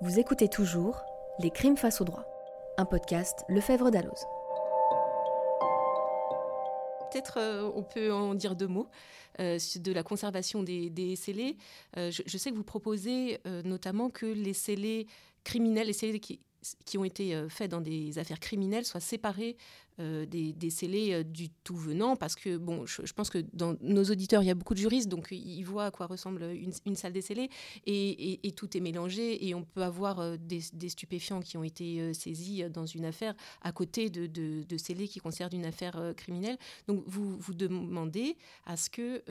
Vous 0.00 0.18
écoutez 0.18 0.48
toujours 0.48 1.04
Les 1.38 1.50
crimes 1.50 1.76
face 1.76 2.00
au 2.00 2.04
droit, 2.04 2.26
un 2.78 2.84
podcast 2.84 3.44
Lefebvre 3.48 3.92
d'Alloz. 3.92 4.26
Peut-être 7.12 7.38
euh, 7.38 7.70
on 7.76 7.84
peut 7.84 8.12
en 8.12 8.34
dire 8.34 8.56
deux 8.56 8.66
mots 8.66 8.88
de 9.38 9.92
la 9.92 10.02
conservation 10.02 10.62
des, 10.62 10.90
des 10.90 11.16
scellés. 11.16 11.56
Je, 11.96 12.38
sais 12.38 12.50
que 12.50 12.56
vous 12.56 12.62
proposez 12.62 13.40
notamment 13.64 14.08
que 14.08 14.26
les 14.26 14.52
scellés 14.52 15.08
criminels, 15.42 15.88
les 15.88 15.92
scellés 15.92 16.20
qui, 16.20 16.38
qui 16.84 16.98
ont 16.98 17.04
été 17.04 17.34
euh, 17.34 17.48
faits 17.48 17.70
dans 17.70 17.80
des 17.80 18.18
affaires 18.18 18.40
criminelles 18.40 18.84
soient 18.84 19.00
séparés 19.00 19.56
euh, 20.00 20.26
des, 20.26 20.52
des, 20.52 20.70
scellés 20.70 21.12
euh, 21.12 21.22
du 21.22 21.50
tout 21.50 21.76
venant, 21.76 22.16
parce 22.16 22.34
que 22.34 22.56
bon, 22.56 22.84
je, 22.86 23.12
pense 23.12 23.30
que 23.30 23.44
dans 23.52 23.76
nos 23.80 24.04
auditeurs, 24.04 24.42
il 24.42 24.46
y 24.46 24.50
a 24.50 24.54
beaucoup 24.54 24.74
de 24.74 24.78
juristes, 24.78 25.08
donc 25.08 25.28
ils 25.30 25.62
voient 25.62 25.86
à 25.86 25.90
quoi 25.90 26.06
ressemble 26.06 26.42
une, 26.42 26.96
salle 26.96 27.12
des 27.12 27.22
scellés, 27.22 27.48
et, 27.86 28.52
tout 28.56 28.76
est 28.76 28.80
mélangé, 28.80 29.46
et 29.46 29.54
on 29.54 29.62
peut 29.62 29.82
avoir 29.82 30.38
des, 30.38 30.60
stupéfiants 30.88 31.40
qui 31.40 31.56
ont 31.56 31.64
été 31.64 32.12
saisis 32.14 32.64
dans 32.70 32.86
une 32.86 33.04
affaire 33.04 33.34
à 33.62 33.72
côté 33.72 34.10
de, 34.10 34.26
de, 34.26 34.76
scellés 34.76 35.08
qui 35.08 35.18
concernent 35.18 35.54
une 35.54 35.66
affaire 35.66 36.12
criminelle. 36.16 36.56
Donc 36.88 37.02
vous 37.06 37.36
vous 37.38 37.54
demandez 37.54 38.36
à 38.64 38.76
ce 38.76 38.90
que 38.90 39.22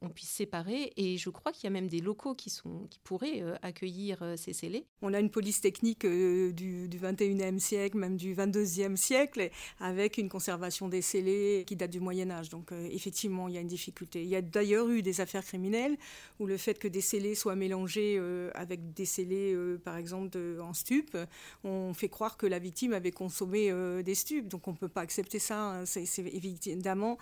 on 0.00 0.08
puisse 0.08 0.30
séparer, 0.30 0.92
et 0.96 1.18
je 1.18 1.30
crois 1.30 1.52
qu'il 1.52 1.64
y 1.64 1.66
a 1.68 1.70
même 1.70 1.88
des 1.88 2.00
locaux 2.00 2.34
qui 2.34 2.50
sont 2.50 2.86
qui 2.90 2.98
pourraient 3.00 3.42
accueillir 3.62 4.22
ces 4.36 4.52
scellés. 4.52 4.86
On 5.02 5.12
a 5.14 5.20
une 5.20 5.30
police 5.30 5.60
technique 5.60 6.06
du 6.06 6.88
du, 6.88 6.98
21e 6.98 7.58
siècle, 7.58 7.96
même 7.98 8.16
du 8.16 8.34
22e 8.34 8.96
siècle, 8.96 9.50
avec 9.78 10.09
une 10.18 10.28
conservation 10.28 10.88
des 10.88 11.02
scellés 11.02 11.64
qui 11.66 11.76
date 11.76 11.90
du 11.90 12.00
Moyen 12.00 12.30
Âge. 12.30 12.48
Donc 12.48 12.72
euh, 12.72 12.88
effectivement, 12.90 13.48
il 13.48 13.54
y 13.54 13.58
a 13.58 13.60
une 13.60 13.66
difficulté. 13.66 14.22
Il 14.22 14.28
y 14.28 14.36
a 14.36 14.42
d'ailleurs 14.42 14.88
eu 14.88 15.02
des 15.02 15.20
affaires 15.20 15.44
criminelles 15.44 15.96
où 16.38 16.46
le 16.46 16.56
fait 16.56 16.78
que 16.78 16.88
des 16.88 17.00
scellés 17.00 17.34
soient 17.34 17.56
mélangés 17.56 18.16
euh, 18.18 18.50
avec 18.54 18.92
des 18.92 19.04
scellés, 19.04 19.52
euh, 19.54 19.78
par 19.78 19.96
exemple, 19.96 20.38
en 20.60 20.74
stup, 20.74 21.16
on 21.64 21.94
fait 21.94 22.08
croire 22.08 22.36
que 22.36 22.46
la 22.46 22.58
victime 22.58 22.92
avait 22.92 23.10
consommé 23.10 23.72
des 24.02 24.14
stupes. 24.14 24.48
Donc 24.48 24.68
on 24.68 24.72
ne 24.72 24.76
peut 24.76 24.88
pas 24.88 25.00
accepter 25.02 25.38
ça. 25.38 25.80
Hein. 25.80 25.86
C'est 25.86 26.04
évidemment 26.18 27.18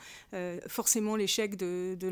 forcément 0.66 1.16
l'échec 1.16 1.57
de, 1.57 1.96
de 1.98 2.09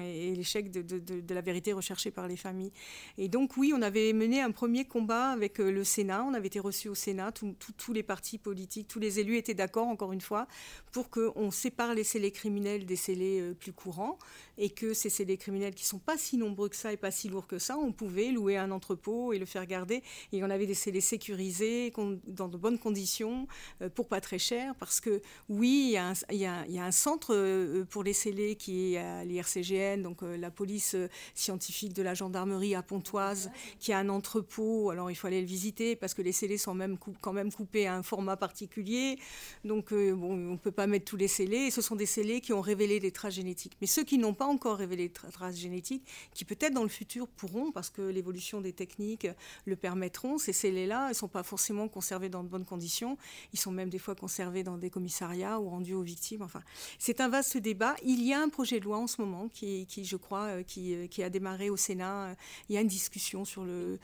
et, 0.00 0.34
l'échec 0.34 0.70
de, 0.70 0.82
de, 0.82 1.34
la 1.34 1.40
vérité 1.40 1.72
recherchée 1.72 2.10
par 2.10 2.28
les 2.28 2.36
familles. 2.36 2.72
Et 3.18 3.28
donc 3.28 3.56
oui, 3.56 3.72
on 3.74 3.82
avait 3.82 4.12
mené 4.12 4.40
un 4.40 4.50
premier 4.50 4.84
combat 4.84 5.30
avec 5.30 5.58
le 5.58 5.84
Sénat. 5.84 6.24
On 6.24 6.34
avait 6.34 6.46
été 6.46 6.60
reçu 6.60 6.88
au 6.88 6.94
Sénat, 6.94 7.32
tous 7.32 7.92
les 7.92 8.02
partis 8.02 8.38
politiques, 8.38 8.88
tous 8.88 9.00
les 9.00 9.20
élus 9.20 9.36
étaient 9.36 9.54
d'accord, 9.54 9.88
encore 9.94 10.12
une 10.12 10.20
fois, 10.20 10.46
pour 10.92 11.08
qu'on 11.08 11.50
sépare 11.50 11.94
les 11.94 12.04
scellés 12.04 12.30
criminels 12.30 12.84
des 12.84 12.96
scellés 12.96 13.40
euh, 13.40 13.54
plus 13.54 13.72
courants 13.72 14.18
et 14.58 14.70
que 14.70 14.92
ces 14.92 15.08
scellés 15.08 15.36
criminels 15.36 15.74
qui 15.74 15.84
sont 15.84 15.98
pas 15.98 16.18
si 16.18 16.36
nombreux 16.36 16.68
que 16.68 16.76
ça 16.76 16.92
et 16.92 16.96
pas 16.96 17.10
si 17.10 17.28
lourds 17.28 17.46
que 17.46 17.58
ça, 17.58 17.78
on 17.78 17.92
pouvait 17.92 18.30
louer 18.30 18.56
un 18.56 18.70
entrepôt 18.70 19.32
et 19.32 19.38
le 19.38 19.46
faire 19.46 19.66
garder. 19.66 20.02
Et 20.32 20.44
on 20.44 20.50
avait 20.50 20.66
des 20.66 20.74
scellés 20.74 21.00
sécurisés, 21.00 21.92
dans 22.26 22.48
de 22.48 22.56
bonnes 22.56 22.78
conditions, 22.78 23.46
euh, 23.82 23.88
pour 23.88 24.08
pas 24.08 24.20
très 24.20 24.38
cher, 24.38 24.74
parce 24.76 25.00
que 25.00 25.22
oui, 25.48 25.96
il 26.30 26.36
y, 26.36 26.46
a 26.46 26.84
un, 26.84 26.92
centre 26.92 27.34
euh, 27.34 27.84
pour 27.84 28.04
les 28.04 28.12
scellés 28.12 28.56
qui 28.56 28.94
est 28.94 28.98
à 28.98 29.24
l'IRCGN, 29.24 30.02
donc 30.02 30.22
la 30.22 30.50
police 30.50 30.96
scientifique 31.34 31.92
de 31.92 32.02
la 32.02 32.14
gendarmerie 32.14 32.74
à 32.74 32.82
Pontoise, 32.82 33.50
qui 33.78 33.92
a 33.92 33.98
un 33.98 34.08
entrepôt. 34.08 34.90
Alors 34.90 35.10
il 35.10 35.14
faut 35.14 35.26
aller 35.28 35.40
le 35.40 35.46
visiter 35.46 35.96
parce 35.96 36.14
que 36.14 36.22
les 36.22 36.32
scellés 36.32 36.58
sont 36.58 36.76
quand 37.20 37.32
même 37.32 37.52
coupés 37.52 37.86
à 37.86 37.94
un 37.94 38.02
format 38.02 38.36
particulier. 38.36 39.18
Donc, 39.64 39.83
bon, 39.92 40.32
on 40.32 40.52
ne 40.52 40.56
peut 40.56 40.70
pas 40.70 40.86
mettre 40.86 41.04
tous 41.04 41.16
les 41.16 41.28
scellés. 41.28 41.70
Ce 41.70 41.82
sont 41.82 41.96
des 41.96 42.06
scellés 42.06 42.40
qui 42.40 42.52
ont 42.52 42.60
révélé 42.60 43.00
des 43.00 43.10
traces 43.10 43.34
génétiques. 43.34 43.76
Mais 43.80 43.86
ceux 43.86 44.04
qui 44.04 44.18
n'ont 44.18 44.34
pas 44.34 44.46
encore 44.46 44.78
révélé 44.78 45.08
de 45.08 45.14
traces 45.14 45.56
génétiques, 45.56 46.06
qui 46.34 46.44
peut-être 46.44 46.72
dans 46.72 46.82
le 46.82 46.88
futur 46.88 47.28
pourront, 47.28 47.72
parce 47.72 47.90
que 47.90 48.02
l'évolution 48.02 48.60
des 48.60 48.72
techniques 48.72 49.26
le 49.64 49.76
permettront, 49.76 50.38
ces 50.38 50.52
scellés-là, 50.52 51.08
ne 51.08 51.14
sont 51.14 51.28
pas 51.28 51.42
forcément 51.42 51.88
conservés 51.88 52.28
dans 52.28 52.42
de 52.42 52.48
bonnes 52.48 52.64
conditions. 52.64 53.18
Ils 53.52 53.58
sont 53.58 53.72
même 53.72 53.90
des 53.90 53.98
fois 53.98 54.14
conservés 54.14 54.62
dans 54.62 54.78
des 54.78 54.90
commissariats 54.90 55.60
ou 55.60 55.68
rendus 55.68 55.94
aux 55.94 56.02
victimes. 56.02 56.42
Enfin, 56.42 56.62
c'est 56.98 57.20
un 57.20 57.28
vaste 57.28 57.56
débat. 57.56 57.96
Il 58.04 58.22
y 58.24 58.32
a 58.32 58.40
un 58.40 58.48
projet 58.48 58.80
de 58.80 58.84
loi 58.84 58.98
en 58.98 59.06
ce 59.06 59.20
moment 59.20 59.48
qui, 59.48 59.86
je 59.88 60.16
crois, 60.16 60.44
euh, 60.44 60.62
qui, 60.62 60.94
euh, 60.94 61.06
qui, 61.06 61.22
a 61.22 61.30
démarré 61.30 61.70
au 61.70 61.76
Sénat. 61.76 62.36
Il 62.68 62.74
y 62.74 62.78
a 62.78 62.80
une 62.80 62.88
discussion 62.88 63.44
sur 63.44 63.64
le, 63.64 63.98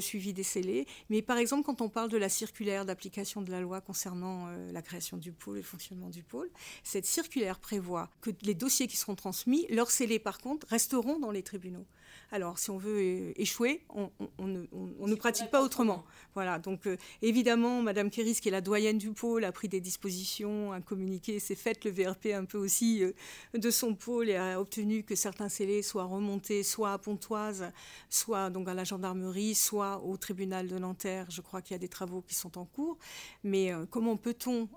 suivi 0.00 0.32
des 0.32 0.42
scellés. 0.42 0.86
Mais 1.10 1.22
par 1.22 1.38
exemple, 1.38 1.64
quand 1.64 1.80
on 1.80 1.88
parle 1.88 2.10
de 2.10 2.16
la 2.16 2.28
circulaire 2.28 2.84
d'application 2.84 3.42
de 3.42 3.50
la 3.50 3.60
loi 3.60 3.80
concernant 3.80 4.48
euh, 4.48 4.72
la 4.72 4.82
création 4.82 5.16
du 5.22 5.32
pôle 5.32 5.56
et 5.56 5.60
le 5.60 5.66
fonctionnement 5.66 6.10
du 6.10 6.22
pôle, 6.22 6.50
cette 6.84 7.06
circulaire 7.06 7.58
prévoit 7.58 8.10
que 8.20 8.30
les 8.42 8.54
dossiers 8.54 8.86
qui 8.86 8.98
seront 8.98 9.14
transmis, 9.14 9.66
leurs 9.70 9.90
scellés 9.90 10.18
par 10.18 10.38
contre, 10.38 10.66
resteront 10.68 11.18
dans 11.18 11.30
les 11.30 11.42
tribunaux. 11.42 11.86
Alors, 12.34 12.58
si 12.58 12.70
on 12.70 12.78
veut 12.78 13.38
échouer, 13.38 13.84
on, 13.90 14.10
ne, 14.38 15.14
pratique 15.14 15.50
pas 15.50 15.62
autrement. 15.62 16.02
Voilà. 16.32 16.58
Donc, 16.58 16.86
euh, 16.86 16.96
évidemment, 17.20 17.82
Madame 17.82 18.08
Kéris, 18.08 18.40
qui 18.40 18.48
est 18.48 18.50
la 18.50 18.62
doyenne 18.62 18.96
du 18.96 19.12
pôle, 19.12 19.44
a 19.44 19.52
pris 19.52 19.68
des 19.68 19.82
dispositions, 19.82 20.72
a 20.72 20.80
communiqué, 20.80 21.38
s'est 21.40 21.54
fait 21.54 21.84
le 21.84 21.90
VRP 21.90 22.28
un 22.34 22.46
peu 22.46 22.56
aussi 22.56 23.04
euh, 23.04 23.12
de 23.58 23.70
son 23.70 23.94
pôle 23.94 24.30
et 24.30 24.36
a 24.36 24.58
obtenu 24.58 25.02
que 25.02 25.14
certains 25.14 25.50
scellés 25.50 25.82
soient 25.82 26.04
remontés, 26.04 26.62
soit 26.62 26.94
à 26.94 26.98
Pontoise, 26.98 27.70
soit 28.08 28.48
donc 28.48 28.66
à 28.66 28.72
la 28.72 28.84
gendarmerie, 28.84 29.54
soit 29.54 30.02
au 30.02 30.16
tribunal 30.16 30.68
de 30.68 30.78
Nanterre. 30.78 31.26
Je 31.28 31.42
crois 31.42 31.60
qu'il 31.60 31.74
y 31.74 31.76
a 31.76 31.80
des 31.80 31.88
travaux 31.88 32.22
qui 32.22 32.34
sont 32.34 32.56
en 32.56 32.64
cours. 32.64 32.96
Mais 33.44 33.74
euh, 33.74 33.84
comment 33.90 34.16
peut-on, 34.16 34.70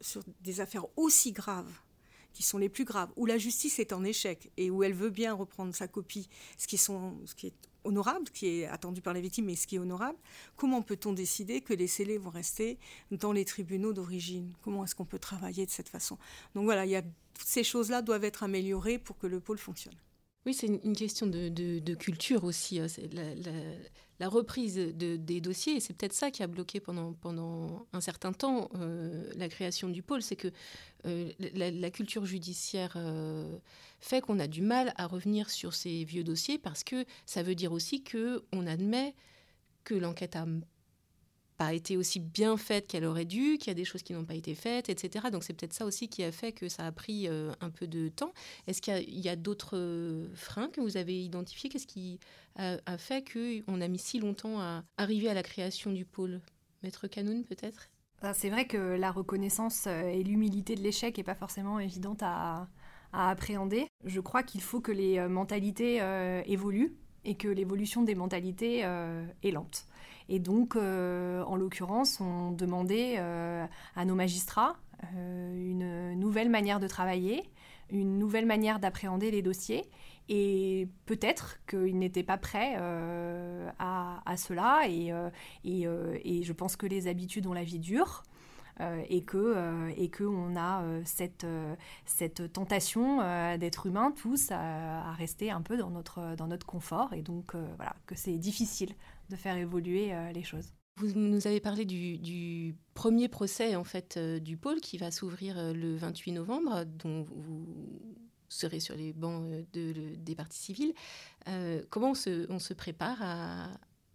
sur 0.00 0.22
des 0.40 0.60
affaires 0.60 0.86
aussi 0.96 1.32
graves, 1.32 1.72
qui 2.32 2.42
sont 2.42 2.58
les 2.58 2.68
plus 2.68 2.84
graves, 2.84 3.10
où 3.16 3.26
la 3.26 3.38
justice 3.38 3.78
est 3.78 3.92
en 3.92 4.04
échec 4.04 4.50
et 4.56 4.70
où 4.70 4.82
elle 4.82 4.94
veut 4.94 5.10
bien 5.10 5.34
reprendre 5.34 5.74
sa 5.74 5.88
copie, 5.88 6.28
ce 6.58 6.66
qui, 6.66 6.76
est 6.76 7.54
honorable, 7.84 8.26
ce 8.26 8.32
qui 8.32 8.46
est 8.46 8.66
attendu 8.66 9.00
par 9.00 9.14
les 9.14 9.20
victimes, 9.20 9.46
mais 9.46 9.56
ce 9.56 9.66
qui 9.66 9.76
est 9.76 9.78
honorable, 9.78 10.18
comment 10.56 10.82
peut-on 10.82 11.12
décider 11.12 11.60
que 11.60 11.74
les 11.74 11.86
scellés 11.86 12.18
vont 12.18 12.30
rester 12.30 12.78
dans 13.10 13.32
les 13.32 13.44
tribunaux 13.44 13.92
d'origine? 13.92 14.52
Comment 14.62 14.84
est-ce 14.84 14.94
qu'on 14.94 15.04
peut 15.04 15.18
travailler 15.18 15.66
de 15.66 15.70
cette 15.70 15.88
façon? 15.88 16.18
Donc 16.54 16.64
voilà, 16.64 16.84
ces 17.44 17.64
choses-là 17.64 18.02
doivent 18.02 18.24
être 18.24 18.42
améliorées 18.42 18.98
pour 18.98 19.18
que 19.18 19.26
le 19.26 19.40
pôle 19.40 19.58
fonctionne. 19.58 19.96
Oui, 20.44 20.54
c'est 20.54 20.66
une 20.66 20.96
question 20.96 21.26
de, 21.26 21.94
culture 21.94 22.44
aussi. 22.44 22.80
Hein. 22.80 22.86
La, 24.18 24.28
reprise 24.28 24.76
des 24.76 25.40
dossiers, 25.40 25.80
c'est 25.80 25.94
peut-être 25.94 26.12
ça 26.12 26.30
qui 26.30 26.42
a 26.42 26.46
bloqué 26.46 26.80
pendant, 26.80 27.86
un 27.92 28.00
certain 28.00 28.32
temps 28.32 28.68
euh, 28.76 29.30
la 29.36 29.48
création 29.48 29.88
du 29.88 30.02
pôle, 30.02 30.22
c'est 30.22 30.36
que 30.36 30.48
euh, 31.06 31.30
la, 31.54 31.90
culture 31.90 32.24
judiciaire 32.24 32.94
euh, 32.96 33.58
fait 34.00 34.20
qu'on 34.20 34.38
a 34.38 34.46
du 34.46 34.62
mal 34.62 34.92
à 34.96 35.06
revenir 35.06 35.50
sur 35.50 35.74
ces 35.74 36.04
vieux 36.04 36.24
dossiers 36.24 36.58
parce 36.58 36.84
que 36.84 37.04
ça 37.26 37.42
veut 37.42 37.54
dire 37.54 37.72
aussi 37.72 38.02
qu'on 38.02 38.66
admet 38.66 39.14
que 39.84 39.94
l'enquête 39.94 40.36
a 40.36 40.46
pas 41.62 41.74
été 41.74 41.96
aussi 41.96 42.18
bien 42.18 42.56
faite 42.56 42.88
qu'elle 42.88 43.04
aurait 43.04 43.24
dû, 43.24 43.56
qu'il 43.56 43.68
y 43.68 43.70
a 43.70 43.74
des 43.74 43.84
choses 43.84 44.02
qui 44.02 44.12
n'ont 44.14 44.24
pas 44.24 44.34
été 44.34 44.54
faites, 44.54 44.88
etc. 44.88 45.26
Donc 45.30 45.44
c'est 45.44 45.52
peut-être 45.52 45.72
ça 45.72 45.84
aussi 45.84 46.08
qui 46.08 46.24
a 46.24 46.32
fait 46.32 46.52
que 46.52 46.68
ça 46.68 46.86
a 46.86 46.92
pris 46.92 47.28
euh, 47.28 47.52
un 47.60 47.70
peu 47.70 47.86
de 47.86 48.08
temps. 48.08 48.32
Est-ce 48.66 48.82
qu'il 48.82 49.20
y 49.20 49.28
a, 49.28 49.36
d'autres 49.36 49.76
euh, 49.76 50.28
freins 50.34 50.68
que 50.68 50.80
vous 50.80 50.96
avez 50.96 51.22
identifiés? 51.22 51.70
Qu'est-ce 51.70 51.86
qui 51.86 52.18
a, 52.56 52.98
fait 52.98 53.24
qu'on 53.32 53.80
a 53.80 53.88
mis 53.88 53.98
si 53.98 54.18
longtemps 54.18 54.60
à 54.60 54.82
arriver 54.96 55.28
à 55.28 55.34
la 55.34 55.44
création 55.44 55.92
du 55.92 56.04
pôle? 56.04 56.40
Maître 56.82 57.06
Canoun 57.06 57.44
peut-être? 57.44 57.88
Ah, 58.22 58.34
C'est 58.34 58.50
vrai 58.50 58.66
que 58.66 58.76
la 58.76 59.12
reconnaissance 59.12 59.84
euh, 59.86 60.02
et 60.02 60.24
l'humilité 60.24 60.74
de 60.74 60.80
l'échec 60.80 61.16
n'est 61.16 61.22
pas 61.22 61.36
forcément 61.36 61.78
évidente 61.78 62.22
à, 62.22 62.68
appréhender. 63.12 63.86
Je 64.04 64.20
crois 64.20 64.42
qu'il 64.42 64.62
faut 64.62 64.80
que 64.80 64.90
les 64.90 65.20
mentalités 65.28 65.96
évoluent 66.46 66.96
et 67.26 67.34
que 67.34 67.46
l'évolution 67.46 68.02
des 68.02 68.14
mentalités 68.14 68.78
est 68.78 69.50
lente. 69.50 69.86
Et 70.32 70.38
donc, 70.38 70.76
euh, 70.76 71.44
en 71.44 71.56
l'occurrence, 71.56 72.18
on 72.18 72.52
demandait 72.52 73.16
euh, 73.18 73.66
à 73.94 74.04
nos 74.06 74.14
magistrats 74.14 74.76
euh, 75.14 75.52
une 75.54 76.18
nouvelle 76.18 76.48
manière 76.48 76.80
de 76.80 76.88
travailler, 76.88 77.42
une 77.90 78.18
nouvelle 78.18 78.46
manière 78.46 78.80
d'appréhender 78.80 79.30
les 79.30 79.42
dossiers. 79.42 79.84
Et 80.30 80.88
peut-être 81.04 81.58
qu'ils 81.68 81.98
n'étaient 81.98 82.22
pas 82.22 82.38
prêts 82.38 82.76
à, 83.78 84.36
cela. 84.38 84.88
Et, 84.88 85.12
je 85.64 86.52
pense 86.52 86.76
que 86.76 86.86
les 86.86 87.08
habitudes 87.08 87.46
ont 87.46 87.52
la 87.52 87.64
vie 87.64 87.80
dure. 87.80 88.22
et 89.10 89.20
que 89.22 90.56
a 90.56 90.82
cette 91.04 92.52
tentation 92.54 93.18
d'être 93.58 93.86
humain 93.86 94.14
tous 94.16 94.50
à, 94.50 95.10
à, 95.10 95.12
rester 95.12 95.50
un 95.50 95.60
peu 95.60 95.76
dans 95.76 95.90
notre 95.90 96.36
dans 96.36 96.46
notre 96.46 96.66
confort 96.66 97.12
et 97.12 97.20
donc 97.20 97.54
voilà 97.76 97.94
que 98.06 98.14
c'est 98.14 98.38
difficile 98.38 98.94
de 99.32 99.36
faire 99.36 99.56
évoluer 99.56 100.14
euh, 100.14 100.30
les 100.32 100.44
choses. 100.44 100.72
Vous 100.96 101.12
nous 101.14 101.46
avez 101.46 101.58
parlé 101.58 101.84
du, 101.84 102.76
premier 102.94 103.28
procès 103.28 103.74
en 103.74 103.84
fait 103.84 104.16
euh, 104.16 104.38
du 104.38 104.56
pôle 104.56 104.80
qui 104.80 104.98
va 104.98 105.10
s'ouvrir 105.10 105.58
euh, 105.58 105.72
le 105.72 105.96
28 105.96 106.32
novembre, 106.32 106.84
dont 106.84 107.22
vous 107.22 107.66
serez 108.48 108.78
sur 108.78 108.94
les 108.94 109.14
bancs 109.14 109.50
de, 109.72 110.14
des 110.16 110.34
parties 110.34 110.58
civiles. 110.58 110.92
comment 111.88 112.10
on 112.10 112.14
se, 112.14 112.74
prépare 112.74 113.22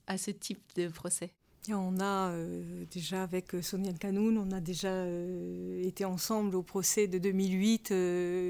à 0.06 0.18
ce 0.20 0.30
type 0.30 0.62
de 0.76 0.88
procès? 0.90 1.34
On 1.74 2.00
a 2.00 2.30
euh, 2.32 2.86
déjà 2.92 3.24
avec 3.24 3.54
euh, 3.54 3.62
Sonia 3.62 3.92
Canoun, 3.94 4.38
on 4.38 4.52
a 4.52 4.60
déjà 4.60 4.90
euh, 4.90 5.84
été 5.84 6.06
ensemble 6.06 6.56
au 6.56 6.64
procès 6.64 7.08
de 7.08 7.18
2008 7.18 7.92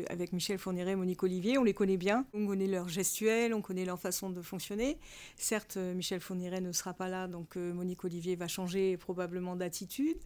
avec 0.10 0.34
Michel 0.34 0.58
Fourniret 0.58 0.92
et 0.92 0.96
Monique 0.96 1.24
Olivier. 1.24 1.58
On 1.58 1.64
les 1.64 1.74
connaît 1.74 1.98
bien, 1.98 2.26
on 2.34 2.46
connaît 2.48 2.68
leur 2.68 2.88
gestuelle, 2.90 3.54
on 3.54 3.62
connaît 3.62 3.86
leur 3.86 4.00
façon 4.00 4.30
de 4.30 4.42
fonctionner. 4.42 4.98
Certes, 5.36 5.78
Michel 5.78 6.20
Fourniret 6.20 6.62
ne 6.62 6.72
sera 6.72 6.94
pas 6.94 7.08
là, 7.08 7.28
donc 7.28 7.56
Monique 7.56 8.04
Olivier 8.04 8.36
va 8.36 8.48
changer 8.48 8.98
probablement 8.98 9.56
d'attitude. 9.56 10.18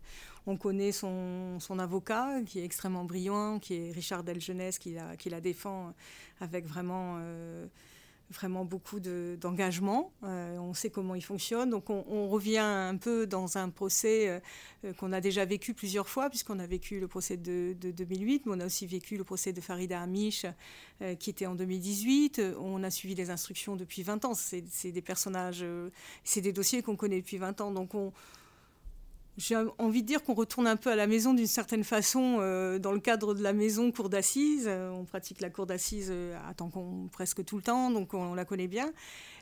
On 0.45 0.57
connaît 0.57 0.91
son, 0.91 1.59
avocat 1.79 2.41
qui 2.45 2.59
est 2.59 2.65
extrêmement 2.65 3.05
brillant, 3.05 3.59
qui 3.59 3.75
est 3.75 3.91
Richard 3.91 4.23
Delgenès, 4.23 4.77
qui 4.79 4.93
la 4.93 5.41
défend 5.41 5.93
avec 6.39 6.65
vraiment 6.65 7.19
vraiment 8.31 8.65
beaucoup 8.65 8.99
d'engagement. 8.99 10.11
Euh, 10.23 10.57
on 10.57 10.73
sait 10.73 10.89
comment 10.89 11.15
il 11.15 11.23
fonctionne. 11.23 11.69
Donc 11.69 11.89
on, 11.89 12.27
revient 12.29 12.57
un 12.59 12.97
peu 12.97 13.27
dans 13.27 13.57
un 13.57 13.69
procès 13.69 14.29
euh, 14.29 14.39
euh, 14.85 14.93
qu'on 14.93 15.11
a 15.11 15.21
déjà 15.21 15.45
vécu 15.45 15.73
plusieurs 15.73 16.07
fois, 16.07 16.29
puisqu'on 16.29 16.59
a 16.59 16.67
vécu 16.67 16.99
le 16.99 17.07
procès 17.07 17.37
de, 17.37 17.75
2008, 17.79 18.45
mais 18.45 18.53
on 18.55 18.59
a 18.59 18.65
aussi 18.65 18.87
vécu 18.87 19.17
le 19.17 19.23
procès 19.23 19.53
de 19.53 19.61
Farida 19.61 20.01
Amish, 20.01 20.45
qui 21.19 21.29
était 21.31 21.47
en 21.47 21.55
2018. 21.55 22.41
On 22.59 22.83
a 22.83 22.91
suivi 22.91 23.15
les 23.15 23.29
instructions 23.29 23.75
depuis 23.75 24.03
20 24.03 24.25
ans. 24.25 24.33
C'est 24.33 24.91
des 24.91 25.01
personnages, 25.01 25.65
c'est 26.23 26.41
des 26.41 26.53
dossiers 26.53 26.81
qu'on 26.83 26.95
connaît 26.95 27.19
depuis 27.19 27.37
20 27.37 27.61
ans. 27.61 27.71
Donc 27.71 27.95
on 27.95 28.13
j'ai 29.41 29.57
envie 29.79 30.03
de 30.03 30.07
dire 30.07 30.23
qu'on 30.23 30.35
retourne 30.35 30.67
un 30.67 30.75
peu 30.75 30.91
à 30.91 30.95
la 30.95 31.07
maison 31.07 31.33
d'une 31.33 31.47
certaine 31.47 31.83
façon 31.83 32.37
euh, 32.39 32.77
dans 32.77 32.91
le 32.91 32.99
cadre 32.99 33.33
de 33.33 33.41
la 33.41 33.53
maison 33.53 33.91
cour 33.91 34.07
d'assises. 34.09 34.65
Euh, 34.67 34.91
on 34.91 35.03
pratique 35.03 35.41
la 35.41 35.49
cour 35.49 35.65
d'assises 35.65 36.09
euh, 36.11 36.37
à 36.47 36.53
qu'on 36.53 37.09
presque 37.11 37.43
tout 37.43 37.55
le 37.55 37.63
temps, 37.63 37.89
donc 37.89 38.13
on, 38.13 38.35
la 38.35 38.45
connaît 38.45 38.67
bien. 38.67 38.91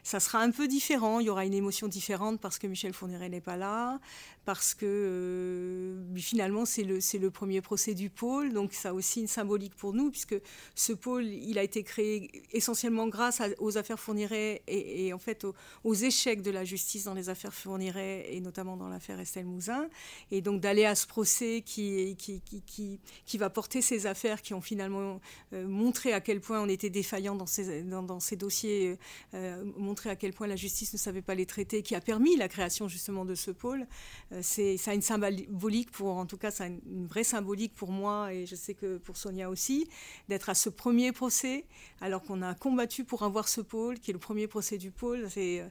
Ça 0.04 0.20
sera 0.20 0.40
un 0.40 0.52
peu 0.52 0.68
différent. 0.68 1.20
Il 1.20 1.28
y 1.28 1.30
aura 1.30 1.46
une 1.46 1.54
émotion 1.54 1.88
différente 1.88 2.40
parce 2.40 2.60
que 2.60 2.68
Michel 2.68 2.94
Fourniret 2.94 3.30
n'est 3.30 3.42
pas 3.42 3.58
là, 3.58 4.00
parce 4.46 4.74
que 4.74 5.96
finalement 6.16 6.66
c'est 6.66 6.84
le, 6.84 7.30
premier 7.30 7.62
procès 7.62 7.94
du 7.94 8.10
pôle, 8.10 8.52
donc 8.54 8.74
ça 8.74 8.90
a 8.90 8.94
aussi 8.94 9.22
une 9.22 9.28
symbolique 9.28 9.76
pour 9.76 9.94
nous 9.94 10.10
puisque 10.10 10.36
ce 10.74 10.94
pôle 10.94 11.26
il 11.26 11.60
a 11.60 11.64
été 11.64 11.84
créé 11.84 12.32
essentiellement 12.52 13.08
grâce 13.08 13.42
aux 13.60 13.78
affaires 13.78 14.00
Fourniret 14.00 14.64
et, 14.68 15.14
en 15.14 15.20
fait 15.20 15.44
aux, 15.44 15.54
aux, 15.84 15.94
échecs 15.94 16.42
de 16.42 16.52
la 16.52 16.64
justice 16.64 17.04
dans 17.04 17.14
les 17.14 17.30
affaires 17.30 17.54
Fourniret 17.54 18.26
et 18.34 18.40
notamment 18.40 18.76
dans 18.78 18.90
l'affaire 18.90 19.20
Estelle 19.20 19.46
Mouzin. 19.46 19.88
Et 20.32 20.42
donc 20.42 20.62
d'aller 20.62 20.86
à 20.86 20.96
ce 20.96 21.06
procès 21.06 21.62
qui, 21.66 22.16
qui, 22.18 22.42
qui, 22.42 23.00
qui, 23.26 23.38
va 23.38 23.50
porter 23.50 23.82
ces 23.82 24.06
affaires 24.06 24.42
qui 24.42 24.54
ont 24.54 24.62
finalement 24.62 25.22
euh, 25.54 25.68
montré 25.68 26.14
à 26.14 26.22
quel 26.22 26.42
point 26.42 26.60
on 26.62 26.68
était 26.68 26.90
défaillant 26.90 27.36
dans 27.36 27.46
ces, 27.46 27.84
dans, 27.84 28.20
ces 28.20 28.36
dossiers, 28.36 28.98
euh, 29.34 29.64
montré 29.90 30.10
à 30.10 30.16
quel 30.16 30.34
point 30.34 30.48
la 30.48 30.56
justice 30.56 30.94
ne 30.94 30.98
savait 30.98 31.22
pas 31.22 31.36
les 31.36 31.46
traiter, 31.46 31.84
qui 31.84 31.96
a 31.96 32.02
permis 32.02 32.38
la 32.38 32.48
création 32.48 32.88
justement 32.88 33.26
de 33.26 33.36
ce 33.36 33.52
pôle. 33.52 33.88
Euh, 34.32 34.40
c'est, 34.42 34.78
ça 34.78 34.94
une 34.94 35.02
symbolique 35.02 35.92
pour, 35.92 36.16
en 36.16 36.26
tout 36.26 36.38
cas, 36.38 36.52
ça 36.52 36.66
a 36.66 36.68
une, 36.68 37.08
vraie 37.08 37.24
symbolique 37.24 37.74
pour 37.74 37.92
moi 37.92 38.34
et 38.34 38.46
je 38.46 38.56
sais 38.56 38.74
que 38.74 38.98
pour 38.98 39.18
Sonia 39.18 39.50
aussi, 39.50 39.88
d'être 40.30 40.50
à 40.50 40.54
ce 40.54 40.70
premier 40.70 41.12
procès 41.12 41.66
alors 42.02 42.24
qu'on 42.24 42.42
a 42.42 42.54
combattu 42.54 43.04
pour 43.04 43.24
avoir 43.24 43.48
ce 43.48 43.62
pôle, 43.62 44.00
qui 44.00 44.12
est 44.12 44.14
le 44.14 44.20
premier 44.20 44.48
procès 44.48 44.78
du 44.78 44.92
pôle. 44.92 45.30
C'est 45.30 45.64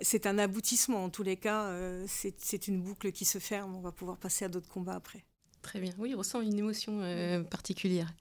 c'est 0.00 0.26
un 0.26 0.38
aboutissement. 0.38 1.04
En 1.04 1.10
tous 1.10 1.22
les 1.22 1.36
cas, 1.36 1.66
euh, 1.66 2.04
c'est 2.08 2.68
une 2.68 2.80
boucle 2.80 3.12
qui 3.12 3.24
se 3.24 3.38
ferme. 3.38 3.74
On 3.74 3.80
va 3.80 3.92
pouvoir 3.92 4.16
passer 4.18 4.44
à 4.44 4.48
d'autres 4.48 4.68
combats 4.68 4.94
après. 4.94 5.24
Très 5.62 5.80
bien. 5.80 5.92
Oui, 5.98 6.12
on 6.14 6.18
ressent 6.18 6.40
une 6.40 6.58
émotion 6.58 7.00
euh, 7.00 7.42
particulière. 7.42 8.12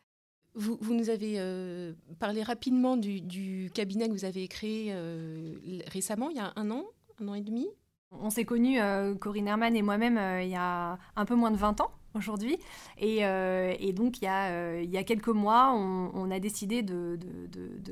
Vous, 0.55 0.77
nous 0.93 1.09
avez 1.09 1.35
euh, 1.37 1.93
parlé 2.19 2.41
rapidement 2.41 2.95
du, 2.95 3.69
cabinet 3.73 4.07
que 4.07 4.13
vous 4.13 4.25
avez 4.25 4.47
créé 4.47 4.95
récemment, 5.87 6.29
il 6.29 6.37
y 6.37 6.39
a 6.39 6.53
un 6.55 6.71
an, 6.71 6.85
un 7.21 7.27
an 7.27 7.33
et 7.35 7.41
demi? 7.41 7.67
On 8.11 8.29
s'est 8.29 8.45
connus, 8.45 8.79
Corinne 9.19 9.47
Herman 9.47 9.75
et 9.75 9.81
moi-même, 9.81 10.19
il 10.41 10.49
y 10.49 10.55
a 10.55 10.97
un 11.15 11.25
peu 11.25 11.35
moins 11.35 11.51
de 11.51 11.57
20 11.57 11.81
ans 11.81 11.91
aujourd'hui. 12.15 12.57
Et, 12.97 13.25
euh, 13.25 13.73
donc, 13.93 14.21
il 14.21 14.25
y, 14.25 14.27
a, 14.27 14.49
euh, 14.49 14.81
il 14.83 14.89
y 14.89 14.97
a 14.97 15.03
quelques 15.03 15.29
mois, 15.29 15.73
on, 15.73 16.31
a 16.31 16.39
décidé 16.39 16.81
de, 16.81 17.17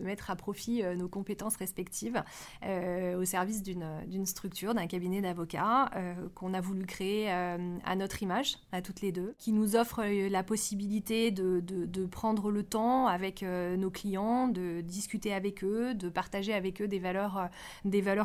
mettre 0.01 0.31
à 0.31 0.35
profit 0.35 0.83
euh, 0.83 0.95
nos 0.95 1.07
compétences 1.07 1.55
respectives 1.55 2.23
au 2.63 3.25
service 3.25 3.63
d'une 3.63 4.25
structure, 4.25 4.73
d'un 4.73 4.87
cabinet 4.87 5.21
d'avocats 5.21 5.89
qu'on 6.35 6.53
a 6.53 6.61
voulu 6.61 6.85
créer 6.85 7.29
à 7.29 7.95
notre 7.95 8.23
image, 8.23 8.57
à 8.71 8.81
toutes 8.81 9.01
les 9.01 9.11
deux, 9.11 9.35
qui 9.37 9.51
nous 9.51 9.75
offre 9.75 10.03
la 10.03 10.43
possibilité 10.43 11.31
de, 11.31 12.05
prendre 12.05 12.51
le 12.51 12.63
temps 12.63 13.07
avec 13.07 13.43
nos 13.43 13.89
clients, 13.89 14.47
de 14.47 14.81
discuter 14.81 15.33
avec 15.33 15.63
eux, 15.63 15.93
de 15.93 16.09
partager 16.09 16.53
avec 16.53 16.81
eux 16.81 16.87
des 16.87 16.99
valeurs, 16.99 17.49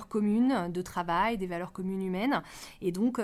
communes 0.08 0.70
de 0.72 0.82
travail, 0.82 1.38
des 1.38 1.46
valeurs 1.46 1.72
communes 1.72 2.02
humaines. 2.02 2.42
Et 2.80 2.92
donc, 2.92 3.20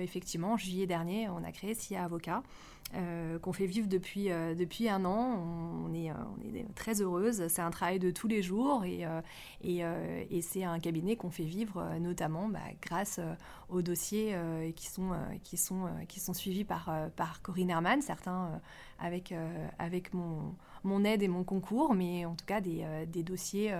effectivement, 0.00 0.52
en 0.52 0.56
juillet 0.56 0.86
dernier, 0.86 1.28
on 1.28 1.44
a 1.44 1.52
créé 1.52 1.74
SIA 1.74 2.04
euh, 2.96 3.40
qu'on 3.40 3.52
fait 3.52 3.66
vivre 3.66 3.88
depuis, 3.88 4.30
euh, 4.30 4.54
depuis 4.54 4.88
un 4.88 5.04
an. 5.04 5.42
On, 5.84 5.92
est, 5.94 6.10
euh, 6.10 6.14
on 6.38 6.54
est 6.54 6.64
très 6.76 7.00
heureuse. 7.00 7.48
C'est 7.48 7.62
un 7.62 7.70
travail 7.70 7.98
de 7.98 8.12
tous 8.12 8.28
les 8.28 8.40
jours 8.40 8.84
et, 8.84 9.04
et, 9.62 9.82
et 10.30 10.42
c'est 10.42 10.64
un 10.64 10.78
cabinet 10.78 11.16
qu'on 11.16 11.30
fait 11.30 11.44
vivre 11.44 11.82
notamment 12.00 12.48
bah, 12.48 12.60
grâce 12.82 13.20
aux 13.68 13.82
dossiers 13.82 14.36
qui, 14.76 14.86
sont, 14.86 15.12
qui, 15.42 15.56
sont, 15.56 15.88
qui 16.08 16.20
sont 16.20 16.34
suivis 16.34 16.64
par, 16.64 16.90
par 17.16 17.42
Corinne 17.42 17.70
Herman, 17.70 18.02
certains 18.02 18.60
avec, 18.98 19.34
avec 19.78 20.12
mon, 20.14 20.54
mon 20.84 21.04
aide 21.04 21.22
et 21.22 21.28
mon 21.28 21.44
concours, 21.44 21.94
mais 21.94 22.24
en 22.24 22.34
tout 22.34 22.46
cas 22.46 22.60
des, 22.60 22.84
des 23.08 23.22
dossiers 23.22 23.74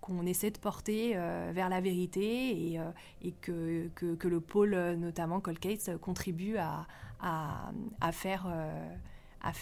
qu'on 0.00 0.26
essaie 0.26 0.50
de 0.50 0.58
porter 0.58 1.14
vers 1.14 1.68
la 1.68 1.80
vérité 1.80 2.72
et, 2.72 2.80
et 3.22 3.32
que, 3.32 3.88
que, 3.94 4.14
que, 4.14 4.28
le 4.28 4.40
pôle, 4.40 4.74
notamment 4.98 5.40
Colcase, 5.40 5.90
contribue 6.00 6.56
à 6.56 6.86
à, 6.86 6.86
à 7.20 8.12
faire 8.12 8.46
euh, 8.46 8.88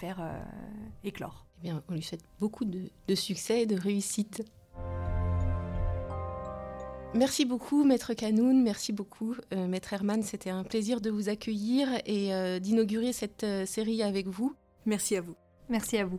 euh, 0.02 0.42
éclore. 1.04 1.46
Eh 1.58 1.62
bien, 1.62 1.82
on 1.88 1.94
lui 1.94 2.02
souhaite 2.02 2.24
beaucoup 2.38 2.64
de, 2.64 3.14
succès 3.14 3.62
et 3.62 3.66
de 3.66 3.76
réussite. 3.76 4.42
Merci 7.14 7.46
beaucoup, 7.46 7.84
Maître 7.84 8.12
Canoun. 8.12 8.62
Merci 8.62 8.92
beaucoup, 8.92 9.34
euh, 9.54 9.66
Maître 9.66 9.92
Herman. 9.92 10.22
C'était 10.22 10.50
un 10.50 10.64
plaisir 10.64 11.00
de 11.00 11.10
vous 11.10 11.28
accueillir 11.28 11.88
et 12.04 12.60
d'inaugurer 12.60 13.12
cette 13.12 13.46
série 13.66 14.02
avec 14.02 14.26
vous. 14.26 14.54
Merci 14.84 15.16
à 15.16 15.22
vous. 15.22 15.34
Merci 15.68 15.96
à 15.98 16.04
vous. 16.04 16.18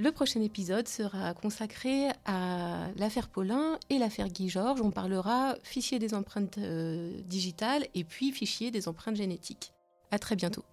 Le 0.00 0.12
prochain 0.12 0.40
épisode 0.42 0.86
sera 0.86 1.34
consacré 1.34 2.06
à 2.24 2.86
l'affaire 2.96 3.28
Paulin 3.28 3.80
et 3.90 3.98
l'affaire 3.98 4.28
Guy 4.28 4.48
Georges. 4.48 4.80
On 4.80 4.92
parlera 4.92 5.56
fichier 5.64 5.98
des 5.98 6.14
empreintes 6.14 6.60
digitales 7.26 7.84
et 7.96 8.04
puis 8.04 8.30
fichier 8.30 8.70
des 8.70 8.86
empreintes 8.86 9.16
génétiques. 9.16 9.72
À 10.10 10.18
très 10.18 10.36
bientôt. 10.36 10.64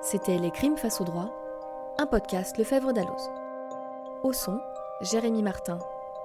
C'était 0.00 0.38
Les 0.38 0.52
Crimes 0.52 0.76
face 0.76 1.00
au 1.00 1.04
droit, 1.04 1.28
un 1.98 2.06
podcast 2.06 2.56
Lefebvre 2.56 2.92
d'Alloz. 2.92 3.30
Au 4.22 4.32
son, 4.32 4.60
Jérémy 5.00 5.42
Martin 5.42 5.80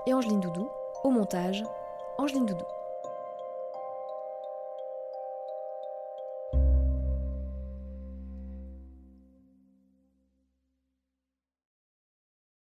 et 0.06 0.14
Angeline 0.14 0.40
Doudou. 0.40 0.70
Au 1.04 1.10
montage, 1.10 1.64
Angeline 2.20 2.46
Doudou. 2.46 2.66